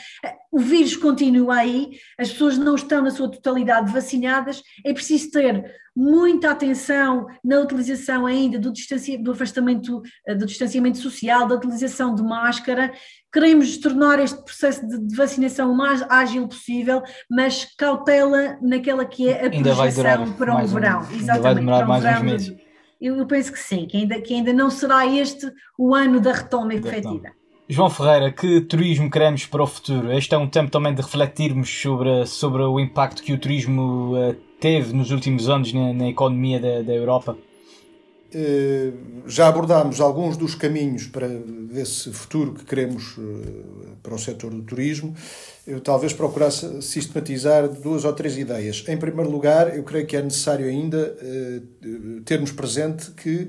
o 0.50 0.58
vírus 0.58 0.94
continua 0.96 1.56
aí, 1.56 1.92
as 2.18 2.30
pessoas 2.30 2.58
não 2.58 2.74
estão 2.74 3.02
na 3.02 3.10
sua 3.10 3.30
totalidade 3.30 3.90
vacinadas, 3.90 4.62
é 4.84 4.92
preciso 4.92 5.30
ter 5.30 5.74
muita 5.94 6.50
atenção 6.50 7.26
na 7.44 7.60
utilização 7.60 8.26
ainda 8.26 8.58
do, 8.58 8.72
do 9.20 9.32
afastamento, 9.32 10.02
do 10.38 10.46
distanciamento 10.46 10.98
social, 10.98 11.46
da 11.46 11.54
utilização 11.54 12.14
de 12.14 12.22
máscara, 12.22 12.92
queremos 13.32 13.78
tornar 13.78 14.18
este 14.18 14.42
processo 14.42 14.86
de, 14.86 14.98
de, 14.98 15.16
vacinação 15.16 15.72
o 15.72 15.76
mais 15.76 16.02
ágil 16.08 16.46
possível, 16.46 17.02
mas 17.30 17.64
cautela 17.76 18.58
naquela 18.60 19.04
que 19.04 19.28
é 19.28 19.46
a 19.46 19.50
ainda 19.50 19.74
projeção 19.74 20.32
para 20.32 20.56
um 20.56 20.66
verão. 20.66 21.00
Um, 21.00 21.16
Exatamente, 21.16 21.40
vai 21.40 21.54
demorar 21.54 21.86
mais 21.86 22.04
uns 22.04 22.22
meses. 22.22 22.56
Eu, 23.00 23.26
penso 23.26 23.52
que 23.52 23.58
sim, 23.58 23.86
que 23.86 23.96
ainda, 23.96 24.20
que 24.20 24.32
ainda 24.32 24.52
não 24.52 24.70
será 24.70 25.04
este 25.06 25.50
o 25.76 25.94
ano 25.94 26.20
da 26.20 26.32
retoma 26.32 26.74
efetiva. 26.74 27.30
João 27.68 27.90
Ferreira, 27.90 28.30
que 28.30 28.60
turismo 28.60 29.10
queremos 29.10 29.46
para 29.46 29.62
o 29.62 29.66
futuro? 29.66 30.12
Este 30.12 30.34
é 30.34 30.38
um 30.38 30.46
tempo 30.46 30.70
também 30.70 30.94
de 30.94 31.00
refletirmos 31.00 31.68
sobre, 31.80 32.26
sobre 32.26 32.62
o 32.62 32.78
impacto 32.78 33.22
que 33.22 33.32
o 33.32 33.38
turismo 33.38 34.14
uh, 34.14 34.34
teve 34.60 34.92
nos 34.92 35.10
últimos 35.10 35.48
anos 35.48 35.72
na, 35.72 35.92
na 35.92 36.08
economia 36.08 36.60
da, 36.60 36.82
da 36.82 36.92
Europa. 36.92 37.36
Eh, 38.34 38.92
já 39.26 39.46
abordámos 39.46 40.00
alguns 40.00 40.38
dos 40.38 40.54
caminhos 40.54 41.06
para 41.06 41.28
esse 41.74 42.10
futuro 42.10 42.54
que 42.54 42.64
queremos 42.64 43.14
eh, 43.18 43.92
para 44.02 44.14
o 44.14 44.18
setor 44.18 44.50
do 44.50 44.62
turismo. 44.62 45.14
Eu 45.66 45.80
talvez 45.80 46.12
procurasse 46.14 46.80
sistematizar 46.80 47.68
duas 47.68 48.04
ou 48.04 48.12
três 48.14 48.36
ideias. 48.38 48.84
Em 48.88 48.96
primeiro 48.96 49.30
lugar, 49.30 49.76
eu 49.76 49.84
creio 49.84 50.06
que 50.06 50.16
é 50.16 50.22
necessário 50.22 50.66
ainda 50.66 51.16
eh, 51.20 51.60
termos 52.24 52.50
presente 52.52 53.10
que 53.10 53.48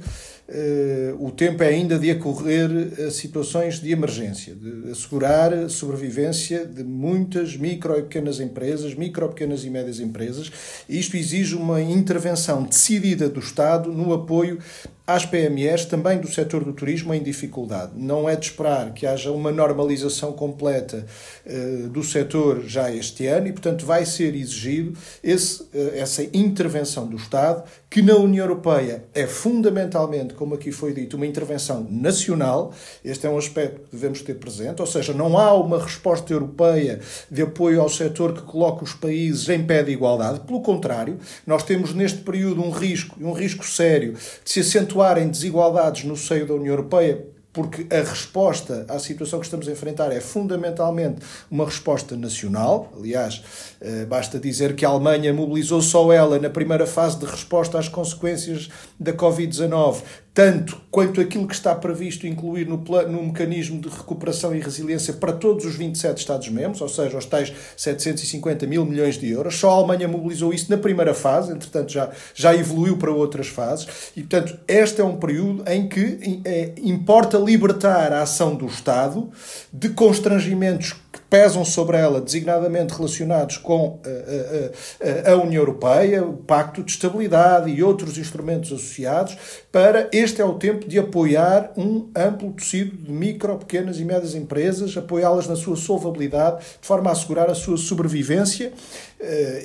o 1.17 1.31
tempo 1.31 1.63
é 1.63 1.67
ainda 1.67 1.97
de 1.97 2.11
acorrer 2.11 2.69
a 3.07 3.11
situações 3.11 3.79
de 3.79 3.91
emergência, 3.91 4.53
de 4.53 4.91
assegurar 4.91 5.53
a 5.53 5.69
sobrevivência 5.69 6.65
de 6.65 6.83
muitas 6.83 7.55
micro 7.55 7.97
e 7.97 8.01
pequenas 8.01 8.39
empresas, 8.39 8.93
micro, 8.93 9.29
pequenas 9.29 9.63
e 9.63 9.69
médias 9.69 9.99
empresas. 9.99 10.51
Isto 10.87 11.15
exige 11.15 11.55
uma 11.55 11.81
intervenção 11.81 12.63
decidida 12.63 13.29
do 13.29 13.39
Estado 13.39 13.91
no 13.91 14.13
apoio 14.13 14.59
às 15.05 15.25
PMEs, 15.25 15.83
também 15.83 16.17
do 16.17 16.31
setor 16.31 16.63
do 16.63 16.71
turismo, 16.71 17.13
em 17.13 17.21
dificuldade. 17.21 17.91
Não 17.95 18.29
é 18.29 18.37
de 18.37 18.45
esperar 18.45 18.93
que 18.93 19.05
haja 19.05 19.31
uma 19.31 19.51
normalização 19.51 20.31
completa 20.31 21.05
uh, 21.45 21.89
do 21.89 22.01
setor 22.01 22.63
já 22.65 22.89
este 22.89 23.27
ano 23.27 23.47
e, 23.47 23.51
portanto, 23.51 23.85
vai 23.85 24.05
ser 24.05 24.33
exigido 24.33 24.97
esse, 25.21 25.63
uh, 25.63 25.91
essa 25.95 26.23
intervenção 26.33 27.05
do 27.05 27.17
Estado, 27.17 27.63
que 27.89 28.01
na 28.01 28.15
União 28.15 28.45
Europeia 28.45 29.03
é 29.13 29.27
fundamentalmente, 29.27 30.33
como 30.33 30.55
aqui 30.55 30.71
foi 30.71 30.93
dito, 30.93 31.17
uma 31.17 31.27
intervenção 31.27 31.85
nacional. 31.89 32.73
Este 33.03 33.27
é 33.27 33.29
um 33.29 33.37
aspecto 33.37 33.81
que 33.81 33.91
devemos 33.91 34.21
ter 34.21 34.35
presente, 34.35 34.81
ou 34.81 34.87
seja, 34.87 35.13
não 35.13 35.37
há 35.37 35.53
uma 35.53 35.83
resposta 35.83 36.31
europeia 36.31 37.01
de 37.29 37.41
apoio 37.41 37.81
ao 37.81 37.89
setor 37.89 38.33
que 38.33 38.41
coloque 38.41 38.83
os 38.83 38.93
países 38.93 39.49
em 39.49 39.63
pé 39.63 39.83
de 39.83 39.91
igualdade. 39.91 40.39
Pelo 40.39 40.61
contrário, 40.61 41.19
nós 41.45 41.61
temos 41.61 41.93
neste 41.93 42.19
período 42.19 42.63
um 42.63 42.71
risco, 42.71 43.17
um 43.21 43.33
risco 43.33 43.67
sério, 43.67 44.13
de 44.13 44.49
se 44.49 44.61
acentuar 44.61 44.92
acentuarem 44.93 45.27
desigualdades 45.27 46.03
no 46.03 46.15
seio 46.15 46.45
da 46.45 46.53
União 46.53 46.73
Europeia 46.73 47.33
porque 47.51 47.85
a 47.93 47.99
resposta 47.99 48.83
à 48.89 48.97
situação 48.97 49.39
que 49.39 49.45
estamos 49.45 49.67
a 49.67 49.71
enfrentar 49.71 50.11
é 50.11 50.19
fundamentalmente 50.19 51.21
uma 51.51 51.65
resposta 51.65 52.17
nacional. 52.17 52.91
Aliás, 52.97 53.43
eh, 53.79 54.05
basta 54.05 54.39
dizer 54.39 54.75
que 54.75 54.83
a 54.83 54.89
Alemanha 54.89 55.31
mobilizou 55.31 55.79
só 55.79 56.11
ela 56.11 56.39
na 56.39 56.49
primeira 56.49 56.87
fase 56.87 57.19
de 57.19 57.27
resposta 57.27 57.77
às 57.77 57.87
consequências 57.87 58.69
da 58.99 59.13
Covid-19, 59.13 60.01
tanto 60.33 60.81
quanto 60.89 61.21
aquilo 61.21 61.47
que 61.47 61.53
está 61.53 61.75
previsto 61.75 62.25
incluir 62.25 62.67
no, 62.67 62.79
plano, 62.79 63.11
no 63.11 63.23
mecanismo 63.27 63.79
de 63.79 63.87
recuperação 63.87 64.55
e 64.55 64.59
resiliência 64.59 65.13
para 65.13 65.31
todos 65.31 65.63
os 65.63 65.75
27 65.75 66.17
Estados-membros, 66.17 66.81
ou 66.81 66.89
seja, 66.89 67.17
os 67.17 67.25
tais 67.25 67.53
750 67.77 68.65
mil 68.65 68.83
milhões 68.83 69.17
de 69.17 69.29
euros. 69.29 69.55
Só 69.55 69.69
a 69.69 69.73
Alemanha 69.73 70.07
mobilizou 70.07 70.51
isso 70.51 70.71
na 70.71 70.77
primeira 70.77 71.13
fase, 71.13 71.51
entretanto 71.51 71.91
já, 71.91 72.09
já 72.33 72.55
evoluiu 72.55 72.97
para 72.97 73.11
outras 73.11 73.47
fases, 73.47 73.87
e 74.15 74.21
portanto 74.21 74.59
este 74.67 75.01
é 75.01 75.03
um 75.03 75.17
período 75.17 75.63
em 75.69 75.87
que 75.87 76.41
é, 76.45 76.73
importa 76.77 77.37
libertar 77.37 78.11
a 78.11 78.23
ação 78.23 78.55
do 78.55 78.65
Estado 78.65 79.29
de 79.71 79.89
constrangimentos 79.89 80.95
pesam 81.33 81.65
sobre 81.65 81.97
ela, 81.97 82.21
designadamente 82.21 82.93
relacionados 82.93 83.57
com 83.57 83.99
a, 84.05 84.07
eh, 84.07 84.71
eh, 85.01 85.23
eh, 85.25 85.31
a 85.31 85.35
União 85.35 85.63
Europeia, 85.63 86.23
o 86.23 86.33
Pacto 86.33 86.83
de 86.83 86.91
Estabilidade 86.91 87.71
e 87.71 87.81
outros 87.81 88.19
instrumentos 88.19 88.71
associados, 88.71 89.35
para 89.71 90.07
este 90.13 90.43
é 90.43 90.45
o 90.45 90.53
tempo 90.59 90.87
de 90.87 90.99
apoiar 90.99 91.73
um 91.75 92.07
amplo 92.15 92.51
tecido 92.51 92.95
de 92.95 93.11
micro, 93.11 93.57
pequenas 93.57 93.99
e 93.99 94.05
médias 94.05 94.35
empresas, 94.35 94.95
apoiá-las 94.95 95.47
na 95.47 95.55
sua 95.55 95.75
solvabilidade, 95.75 96.59
de 96.79 96.87
forma 96.87 97.09
a 97.09 97.13
assegurar 97.13 97.49
a 97.49 97.55
sua 97.55 97.77
sobrevivência 97.77 98.71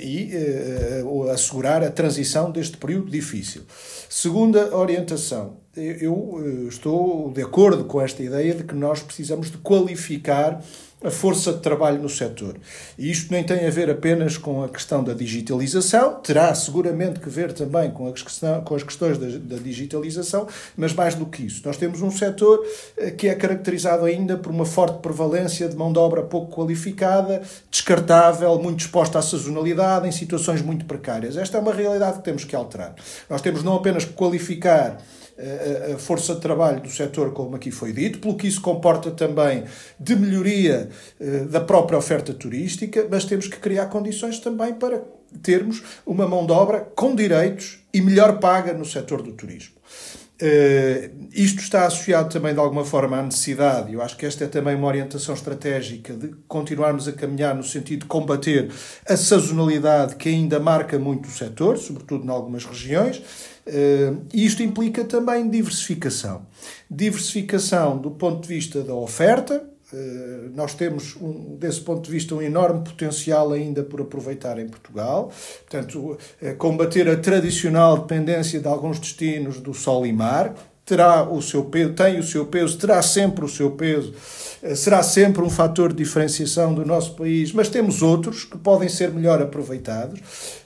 e 0.00 0.30
assegurar 1.34 1.82
a 1.82 1.90
transição 1.90 2.50
deste 2.50 2.78
período 2.78 3.10
difícil. 3.10 3.62
Segunda 4.08 4.74
orientação, 4.74 5.56
eu 5.76 6.66
estou 6.68 7.30
de 7.30 7.42
acordo 7.42 7.84
com 7.84 8.00
esta 8.00 8.22
ideia 8.22 8.54
de 8.54 8.62
que 8.62 8.74
nós 8.74 9.02
precisamos 9.02 9.50
de 9.50 9.58
qualificar 9.58 10.62
a 11.02 11.10
força 11.10 11.52
de 11.52 11.60
trabalho 11.60 12.02
no 12.02 12.08
setor. 12.08 12.56
E 12.98 13.10
isto 13.10 13.32
nem 13.32 13.44
tem 13.44 13.66
a 13.66 13.70
ver 13.70 13.88
apenas 13.88 14.36
com 14.36 14.64
a 14.64 14.68
questão 14.68 15.02
da 15.02 15.14
digitalização, 15.14 16.16
terá 16.16 16.52
seguramente 16.54 17.20
que 17.20 17.28
ver 17.28 17.52
também 17.52 17.90
com, 17.90 18.08
a 18.08 18.12
questão, 18.12 18.60
com 18.62 18.74
as 18.74 18.82
questões 18.82 19.16
da, 19.16 19.26
da 19.26 19.62
digitalização, 19.62 20.48
mas 20.76 20.92
mais 20.92 21.14
do 21.14 21.26
que 21.26 21.44
isso. 21.44 21.62
Nós 21.64 21.76
temos 21.76 22.02
um 22.02 22.10
setor 22.10 22.64
eh, 22.96 23.12
que 23.12 23.28
é 23.28 23.34
caracterizado 23.34 24.04
ainda 24.04 24.36
por 24.36 24.50
uma 24.50 24.66
forte 24.66 24.98
prevalência 24.98 25.68
de 25.68 25.76
mão 25.76 25.92
de 25.92 25.98
obra 26.00 26.22
pouco 26.22 26.54
qualificada, 26.54 27.42
descartável, 27.70 28.58
muito 28.60 28.80
exposta 28.80 29.20
à 29.20 29.22
sazonalidade, 29.22 30.08
em 30.08 30.12
situações 30.12 30.62
muito 30.62 30.84
precárias. 30.84 31.36
Esta 31.36 31.58
é 31.58 31.60
uma 31.60 31.72
realidade 31.72 32.18
que 32.18 32.24
temos 32.24 32.44
que 32.44 32.56
alterar. 32.56 32.94
Nós 33.30 33.40
temos 33.40 33.62
não 33.62 33.76
apenas 33.76 34.04
que 34.04 34.12
qualificar 34.12 34.98
a 35.94 35.98
força 35.98 36.34
de 36.34 36.40
trabalho 36.40 36.80
do 36.80 36.90
setor, 36.90 37.32
como 37.32 37.54
aqui 37.54 37.70
foi 37.70 37.92
dito, 37.92 38.18
pelo 38.18 38.36
que 38.36 38.48
isso 38.48 38.60
comporta 38.60 39.10
também 39.10 39.64
de 39.98 40.16
melhoria 40.16 40.88
eh, 41.20 41.44
da 41.44 41.60
própria 41.60 41.96
oferta 41.96 42.34
turística, 42.34 43.06
mas 43.08 43.24
temos 43.24 43.46
que 43.46 43.56
criar 43.58 43.86
condições 43.86 44.40
também 44.40 44.74
para 44.74 45.02
termos 45.42 45.82
uma 46.04 46.26
mão 46.26 46.44
de 46.44 46.52
obra 46.52 46.80
com 46.80 47.14
direitos 47.14 47.78
e 47.92 48.00
melhor 48.00 48.38
paga 48.40 48.72
no 48.72 48.84
setor 48.84 49.22
do 49.22 49.32
turismo. 49.32 49.78
Uh, 50.40 51.26
isto 51.32 51.60
está 51.60 51.84
associado 51.84 52.28
também 52.28 52.54
de 52.54 52.60
alguma 52.60 52.84
forma 52.84 53.18
à 53.18 53.22
necessidade, 53.24 53.92
eu 53.92 54.00
acho 54.00 54.16
que 54.16 54.24
esta 54.24 54.44
é 54.44 54.46
também 54.46 54.76
uma 54.76 54.86
orientação 54.86 55.34
estratégica 55.34 56.14
de 56.14 56.28
continuarmos 56.46 57.08
a 57.08 57.12
caminhar 57.12 57.56
no 57.56 57.64
sentido 57.64 58.02
de 58.02 58.06
combater 58.06 58.70
a 59.04 59.16
sazonalidade 59.16 60.14
que 60.14 60.28
ainda 60.28 60.60
marca 60.60 60.96
muito 60.96 61.28
o 61.28 61.32
setor, 61.32 61.76
sobretudo 61.76 62.24
em 62.24 62.30
algumas 62.30 62.64
regiões, 62.64 63.20
Uh, 63.68 64.22
isto 64.32 64.62
implica 64.62 65.04
também 65.04 65.48
diversificação. 65.48 66.46
Diversificação 66.90 67.98
do 67.98 68.10
ponto 68.10 68.42
de 68.42 68.48
vista 68.48 68.82
da 68.82 68.94
oferta, 68.94 69.62
uh, 69.92 70.50
nós 70.54 70.74
temos, 70.74 71.16
um, 71.16 71.56
desse 71.56 71.82
ponto 71.82 72.06
de 72.06 72.10
vista, 72.10 72.34
um 72.34 72.40
enorme 72.40 72.82
potencial 72.82 73.52
ainda 73.52 73.82
por 73.82 74.00
aproveitar 74.00 74.58
em 74.58 74.66
Portugal. 74.66 75.30
Portanto, 75.68 76.18
uh, 76.42 76.56
combater 76.56 77.08
a 77.10 77.16
tradicional 77.16 77.98
dependência 77.98 78.58
de 78.58 78.66
alguns 78.66 78.98
destinos 78.98 79.60
do 79.60 79.74
sol 79.74 80.06
e 80.06 80.12
mar, 80.12 80.54
terá 80.88 81.22
o 81.22 81.42
seu 81.42 81.64
peso, 81.66 81.92
tem 81.92 82.18
o 82.18 82.22
seu 82.22 82.46
peso, 82.46 82.78
terá 82.78 83.02
sempre 83.02 83.44
o 83.44 83.48
seu 83.48 83.72
peso, 83.72 84.14
eh, 84.62 84.74
será 84.74 85.02
sempre 85.02 85.42
um 85.42 85.50
fator 85.50 85.92
de 85.92 86.02
diferenciação 86.02 86.72
do 86.72 86.82
nosso 86.82 87.14
país, 87.14 87.52
mas 87.52 87.68
temos 87.68 88.00
outros 88.00 88.44
que 88.44 88.56
podem 88.56 88.88
ser 88.88 89.10
melhor 89.12 89.42
aproveitados. 89.42 90.18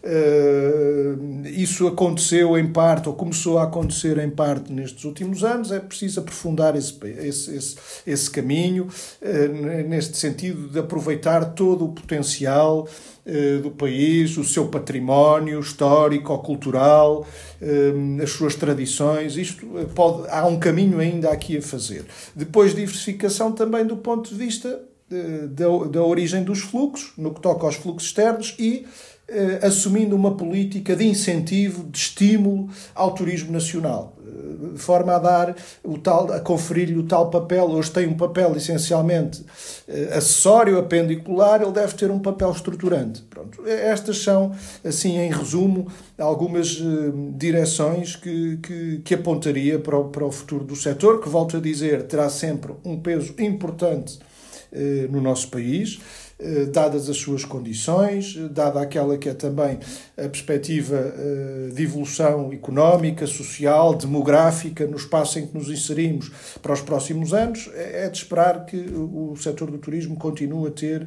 Eh, 0.05 1.15
isso 1.45 1.87
aconteceu 1.87 2.59
em 2.59 2.67
parte, 2.73 3.09
ou 3.09 3.15
começou 3.15 3.59
a 3.59 3.65
acontecer 3.65 4.19
em 4.19 4.29
parte 4.29 4.73
nestes 4.73 5.05
últimos 5.05 5.45
anos, 5.45 5.71
é 5.71 5.79
preciso 5.79 6.19
aprofundar 6.19 6.75
esse, 6.75 6.95
esse, 7.05 7.55
esse, 7.55 7.77
esse 8.05 8.31
caminho, 8.31 8.89
eh, 9.21 9.49
neste 9.85 10.17
sentido 10.17 10.69
de 10.69 10.79
aproveitar 10.81 11.55
todo 11.55 11.85
o 11.85 11.93
potencial 11.93 12.89
eh, 13.25 13.59
do 13.59 13.71
país, 13.71 14.37
o 14.37 14.43
seu 14.43 14.67
património 14.67 15.61
histórico 15.61 16.37
cultural, 16.39 17.25
as 18.21 18.31
suas 18.31 18.57
tradições. 18.57 19.37
Isto 19.37 19.67
pode, 19.95 20.29
há 20.29 20.45
um 20.47 20.59
caminho 20.59 20.99
ainda 20.99 21.31
aqui 21.31 21.59
a 21.59 21.63
fazer. 21.63 22.05
Depois, 22.35 22.75
diversificação 22.75 23.53
também 23.53 23.87
do 23.87 23.97
ponto 23.97 24.31
de 24.31 24.35
vista 24.35 24.81
da, 25.09 25.67
da 25.91 26.03
origem 26.03 26.43
dos 26.43 26.61
fluxos, 26.61 27.13
no 27.17 27.33
que 27.33 27.41
toca 27.41 27.67
aos 27.67 27.77
fluxos 27.77 28.09
externos 28.09 28.57
e 28.59 28.87
assumindo 29.63 30.15
uma 30.15 30.37
política 30.37 30.95
de 30.95 31.07
incentivo, 31.07 31.85
de 31.85 31.99
estímulo 31.99 32.69
ao 32.95 33.13
turismo 33.15 33.53
nacional 33.53 34.17
de 34.73 34.79
forma 34.79 35.15
a 35.15 35.19
dar 35.19 35.57
o 35.83 35.99
tal, 35.99 36.33
a 36.33 36.41
conferir-lhe 36.41 36.97
o 36.97 37.03
tal 37.05 37.31
papel. 37.31 37.65
Hoje 37.67 37.91
tem 37.91 38.09
um 38.09 38.17
papel 38.17 38.57
essencialmente 38.57 39.45
eh, 39.89 40.11
acessório, 40.13 40.79
apendicular, 40.79 41.63
ele 41.63 41.73
deve 41.73 41.95
ter 41.95 42.11
um 42.11 42.19
papel 42.19 42.51
estruturante. 42.51 43.23
Pronto. 43.23 43.67
Estas 43.67 44.19
são, 44.19 44.53
assim, 44.85 45.19
em 45.19 45.31
resumo, 45.31 45.89
algumas 46.19 46.81
eh, 46.81 47.13
direções 47.37 48.17
que, 48.17 48.59
que, 48.59 49.01
que 49.05 49.15
apontaria 49.15 49.79
para 49.79 49.99
o, 49.99 50.05
para 50.09 50.25
o 50.25 50.33
futuro 50.33 50.65
do 50.65 50.77
setor, 50.77 51.21
que, 51.21 51.29
volto 51.29 51.57
a 51.57 51.61
dizer, 51.61 52.05
terá 52.05 52.29
sempre 52.29 52.73
um 52.85 52.99
peso 53.01 53.35
importante 53.39 54.19
eh, 54.73 55.07
no 55.11 55.21
nosso 55.21 55.49
país. 55.49 56.01
Eh, 56.43 56.65
dadas 56.67 57.09
as 57.09 57.19
suas 57.19 57.45
condições, 57.45 58.37
eh, 58.37 58.49
dada 58.49 58.81
aquela 58.81 59.17
que 59.17 59.29
é 59.29 59.35
também 59.35 59.79
a 60.19 60.29
perspectiva 60.29 60.97
eh, 60.97 61.71
de 61.73 61.83
evolução 61.85 62.53
económica, 62.53 63.29
social, 63.29 63.95
demográfica, 63.95 64.85
no 64.85 64.97
espaço 64.97 65.39
em 65.39 65.47
que 65.47 65.57
nos 65.57 65.69
inserimos 65.71 66.33
para 66.61 66.73
os 66.73 66.81
próximos 66.81 67.33
anos, 67.33 67.71
é, 67.75 68.07
é 68.07 68.09
de 68.09 68.19
esperar 68.19 68.67
que 68.67 68.77
o 68.77 69.37
setor 69.37 69.71
do 69.71 69.79
turismo 69.79 70.17
continue 70.17 70.69
a 70.69 70.71
ter 70.71 71.07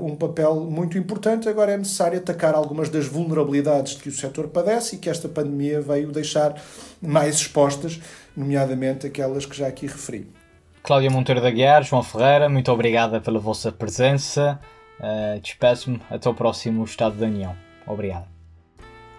um 0.00 0.14
papel 0.16 0.60
muito 0.60 0.96
importante. 0.96 1.48
Agora 1.48 1.72
é 1.72 1.76
necessário 1.76 2.18
atacar 2.18 2.54
algumas 2.54 2.88
das 2.88 3.06
vulnerabilidades 3.06 3.94
que 3.94 4.08
o 4.08 4.12
setor 4.12 4.48
padece 4.48 4.96
e 4.96 4.98
que 4.98 5.10
esta 5.10 5.28
pandemia 5.28 5.80
veio 5.80 6.10
deixar 6.10 6.60
mais 7.00 7.36
expostas, 7.36 8.00
nomeadamente 8.36 9.06
aquelas 9.06 9.44
que 9.46 9.56
já 9.56 9.66
aqui 9.66 9.86
referi. 9.86 10.43
Cláudia 10.84 11.10
Monteiro 11.10 11.40
da 11.40 11.50
Guiar, 11.50 11.82
João 11.82 12.02
Ferreira, 12.02 12.46
muito 12.46 12.70
obrigada 12.70 13.18
pela 13.18 13.38
vossa 13.38 13.72
presença. 13.72 14.60
Uh, 15.00 15.40
Despeço-me 15.40 15.98
até 16.10 16.28
o 16.28 16.34
próximo 16.34 16.84
Estado 16.84 17.16
da 17.16 17.24
União. 17.24 17.56
Obrigado. 17.86 18.26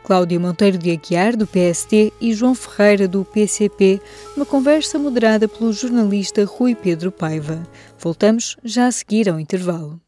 Cláudia 0.03 0.39
Monteiro 0.39 0.78
de 0.78 0.91
Aguiar, 0.91 1.36
do 1.36 1.47
PST, 1.47 2.13
e 2.22 2.34
João 2.36 2.53
Ferreira, 2.53 3.07
do 3.07 3.26
PCP, 3.26 3.99
uma 4.38 4.45
conversa 4.45 4.99
moderada 4.99 5.47
pelo 5.47 5.74
jornalista 5.74 6.45
Rui 6.45 6.76
Pedro 6.76 7.11
Paiva. 7.11 7.63
Voltamos 7.97 8.55
já 8.63 8.86
a 8.86 8.91
seguir 8.91 9.28
ao 9.28 9.39
intervalo. 9.39 9.99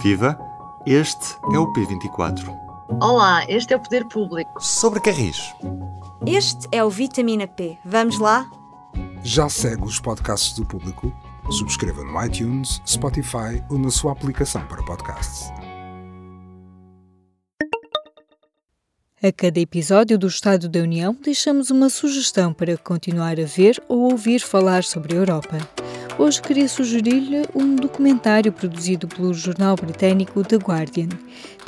Viva! 0.00 0.38
Este 0.86 1.34
é 1.52 1.58
o 1.58 1.66
P24. 1.72 2.56
Olá, 3.02 3.44
este 3.48 3.74
é 3.74 3.76
o 3.76 3.80
Poder 3.80 4.06
Público. 4.06 4.62
Sobre 4.62 5.00
Carris. 5.00 5.52
Este 6.24 6.68
é 6.70 6.84
o 6.84 6.88
Vitamina 6.88 7.48
P. 7.48 7.76
Vamos 7.84 8.20
lá? 8.20 8.48
Já 9.24 9.48
segue 9.48 9.84
os 9.84 10.00
podcasts 10.00 10.54
do 10.54 10.64
público? 10.64 11.12
Subscreva 11.50 12.02
no 12.04 12.24
iTunes, 12.24 12.80
Spotify 12.86 13.62
ou 13.70 13.78
na 13.78 13.90
sua 13.90 14.12
aplicação 14.12 14.66
para 14.66 14.82
podcasts. 14.84 15.50
A 19.20 19.32
cada 19.32 19.58
episódio 19.58 20.16
do 20.16 20.28
Estado 20.28 20.68
da 20.68 20.78
União, 20.78 21.16
deixamos 21.20 21.70
uma 21.70 21.90
sugestão 21.90 22.52
para 22.52 22.76
continuar 22.76 23.40
a 23.40 23.44
ver 23.44 23.82
ou 23.88 24.12
ouvir 24.12 24.40
falar 24.40 24.84
sobre 24.84 25.16
a 25.16 25.18
Europa. 25.18 25.58
Hoje 26.16 26.40
queria 26.40 26.68
sugerir-lhe 26.68 27.42
um 27.54 27.74
documentário 27.74 28.52
produzido 28.52 29.08
pelo 29.08 29.34
jornal 29.34 29.74
britânico 29.74 30.44
The 30.44 30.56
Guardian. 30.56 31.08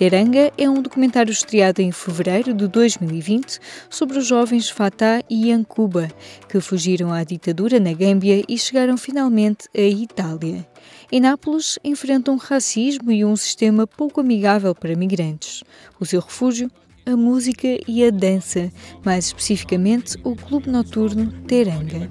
Teranga 0.00 0.50
é 0.56 0.66
um 0.66 0.80
documentário 0.80 1.30
estreado 1.30 1.82
em 1.82 1.92
fevereiro 1.92 2.54
de 2.54 2.66
2020 2.66 3.58
sobre 3.90 4.16
os 4.16 4.26
jovens 4.26 4.70
Fatah 4.70 5.22
e 5.28 5.50
Yankuba, 5.50 6.08
que 6.48 6.58
fugiram 6.58 7.12
à 7.12 7.22
ditadura 7.22 7.78
na 7.78 7.92
Gâmbia 7.92 8.42
e 8.48 8.56
chegaram 8.56 8.96
finalmente 8.96 9.68
à 9.76 9.82
Itália. 9.82 10.66
Em 11.12 11.20
Nápoles, 11.20 11.78
enfrentam 11.84 12.38
racismo 12.38 13.12
e 13.12 13.26
um 13.26 13.36
sistema 13.36 13.86
pouco 13.86 14.22
amigável 14.22 14.74
para 14.74 14.96
migrantes. 14.96 15.62
O 16.00 16.06
seu 16.06 16.22
refúgio 16.22 16.70
a 17.04 17.14
música 17.14 17.68
e 17.86 18.02
a 18.02 18.10
dança, 18.10 18.72
mais 19.04 19.26
especificamente 19.26 20.16
o 20.24 20.34
clube 20.34 20.70
noturno 20.70 21.30
Teranga. 21.46 22.08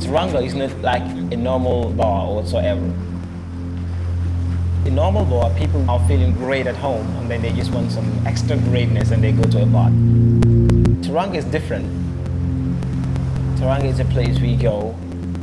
Teranga 0.00 0.44
is 0.44 0.54
not 0.54 0.74
like 0.82 1.06
a 1.32 1.36
normal 1.36 1.90
bar 1.90 2.28
whatsoever. 2.28 3.11
In 4.84 4.96
normal 4.96 5.24
war, 5.24 5.54
people 5.56 5.88
are 5.88 6.00
feeling 6.08 6.32
great 6.32 6.66
at 6.66 6.74
home 6.74 7.06
and 7.18 7.30
then 7.30 7.40
they 7.40 7.52
just 7.52 7.72
want 7.72 7.92
some 7.92 8.26
extra 8.26 8.56
greatness 8.56 9.12
and 9.12 9.22
they 9.22 9.30
go 9.30 9.44
to 9.44 9.62
a 9.62 9.66
bar. 9.66 9.90
Teranga 11.02 11.36
is 11.36 11.44
different. 11.44 11.86
Teranga 13.58 13.84
is 13.84 14.00
a 14.00 14.04
place 14.06 14.40
we 14.40 14.56
go 14.56 14.94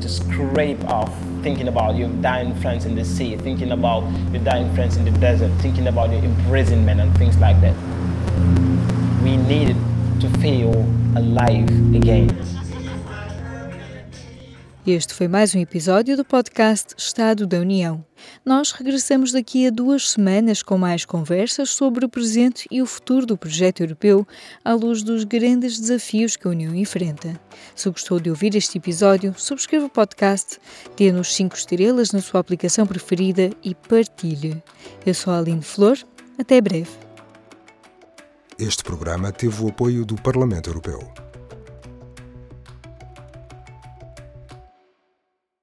to 0.01 0.09
scrape 0.09 0.83
off 0.85 1.13
thinking 1.41 1.69
about 1.69 1.95
your 1.95 2.09
dying 2.21 2.53
friends 2.55 2.85
in 2.85 2.95
the 2.95 3.05
sea, 3.05 3.37
thinking 3.37 3.71
about 3.71 4.03
your 4.31 4.43
dying 4.43 4.73
friends 4.75 4.97
in 4.97 5.05
the 5.05 5.11
desert, 5.19 5.51
thinking 5.61 5.87
about 5.87 6.09
your 6.11 6.23
imprisonment 6.23 6.99
and 6.99 7.17
things 7.17 7.37
like 7.37 7.59
that. 7.61 7.75
We 9.23 9.37
needed 9.37 9.77
to 10.19 10.29
feel 10.39 10.73
alive 11.15 11.69
again. 11.95 12.58
Este 14.87 15.13
foi 15.13 15.27
mais 15.27 15.53
um 15.53 15.59
episódio 15.59 16.15
do 16.15 16.23
podcast 16.23 16.95
Estado 16.97 17.45
da 17.45 17.59
União. 17.59 18.03
Nós 18.45 18.71
regressamos 18.71 19.33
daqui 19.33 19.67
a 19.67 19.69
duas 19.69 20.11
semanas 20.11 20.63
com 20.63 20.77
mais 20.77 21.03
conversas 21.03 21.69
sobre 21.71 22.05
o 22.05 22.09
presente 22.09 22.65
e 22.71 22.81
o 22.81 22.85
futuro 22.85 23.25
do 23.25 23.37
projeto 23.37 23.81
europeu 23.81 24.25
à 24.63 24.73
luz 24.73 25.03
dos 25.03 25.25
grandes 25.25 25.77
desafios 25.77 26.37
que 26.37 26.47
a 26.47 26.51
União 26.51 26.73
enfrenta. 26.73 27.39
Se 27.75 27.89
gostou 27.89 28.21
de 28.21 28.29
ouvir 28.29 28.55
este 28.55 28.77
episódio, 28.77 29.35
subscreva 29.37 29.85
o 29.85 29.89
podcast, 29.89 30.57
dê-nos 30.95 31.35
5 31.35 31.55
estrelas 31.55 32.13
na 32.13 32.21
sua 32.21 32.39
aplicação 32.39 32.87
preferida 32.87 33.51
e 33.61 33.75
partilhe. 33.75 34.63
Eu 35.05 35.13
sou 35.13 35.33
a 35.33 35.39
Aline 35.39 35.61
Flor. 35.61 35.97
Até 36.37 36.61
breve. 36.61 36.89
Este 38.57 38.81
programa 38.81 39.29
teve 39.31 39.61
o 39.61 39.67
apoio 39.67 40.05
do 40.05 40.15
Parlamento 40.15 40.69
Europeu. 40.69 41.28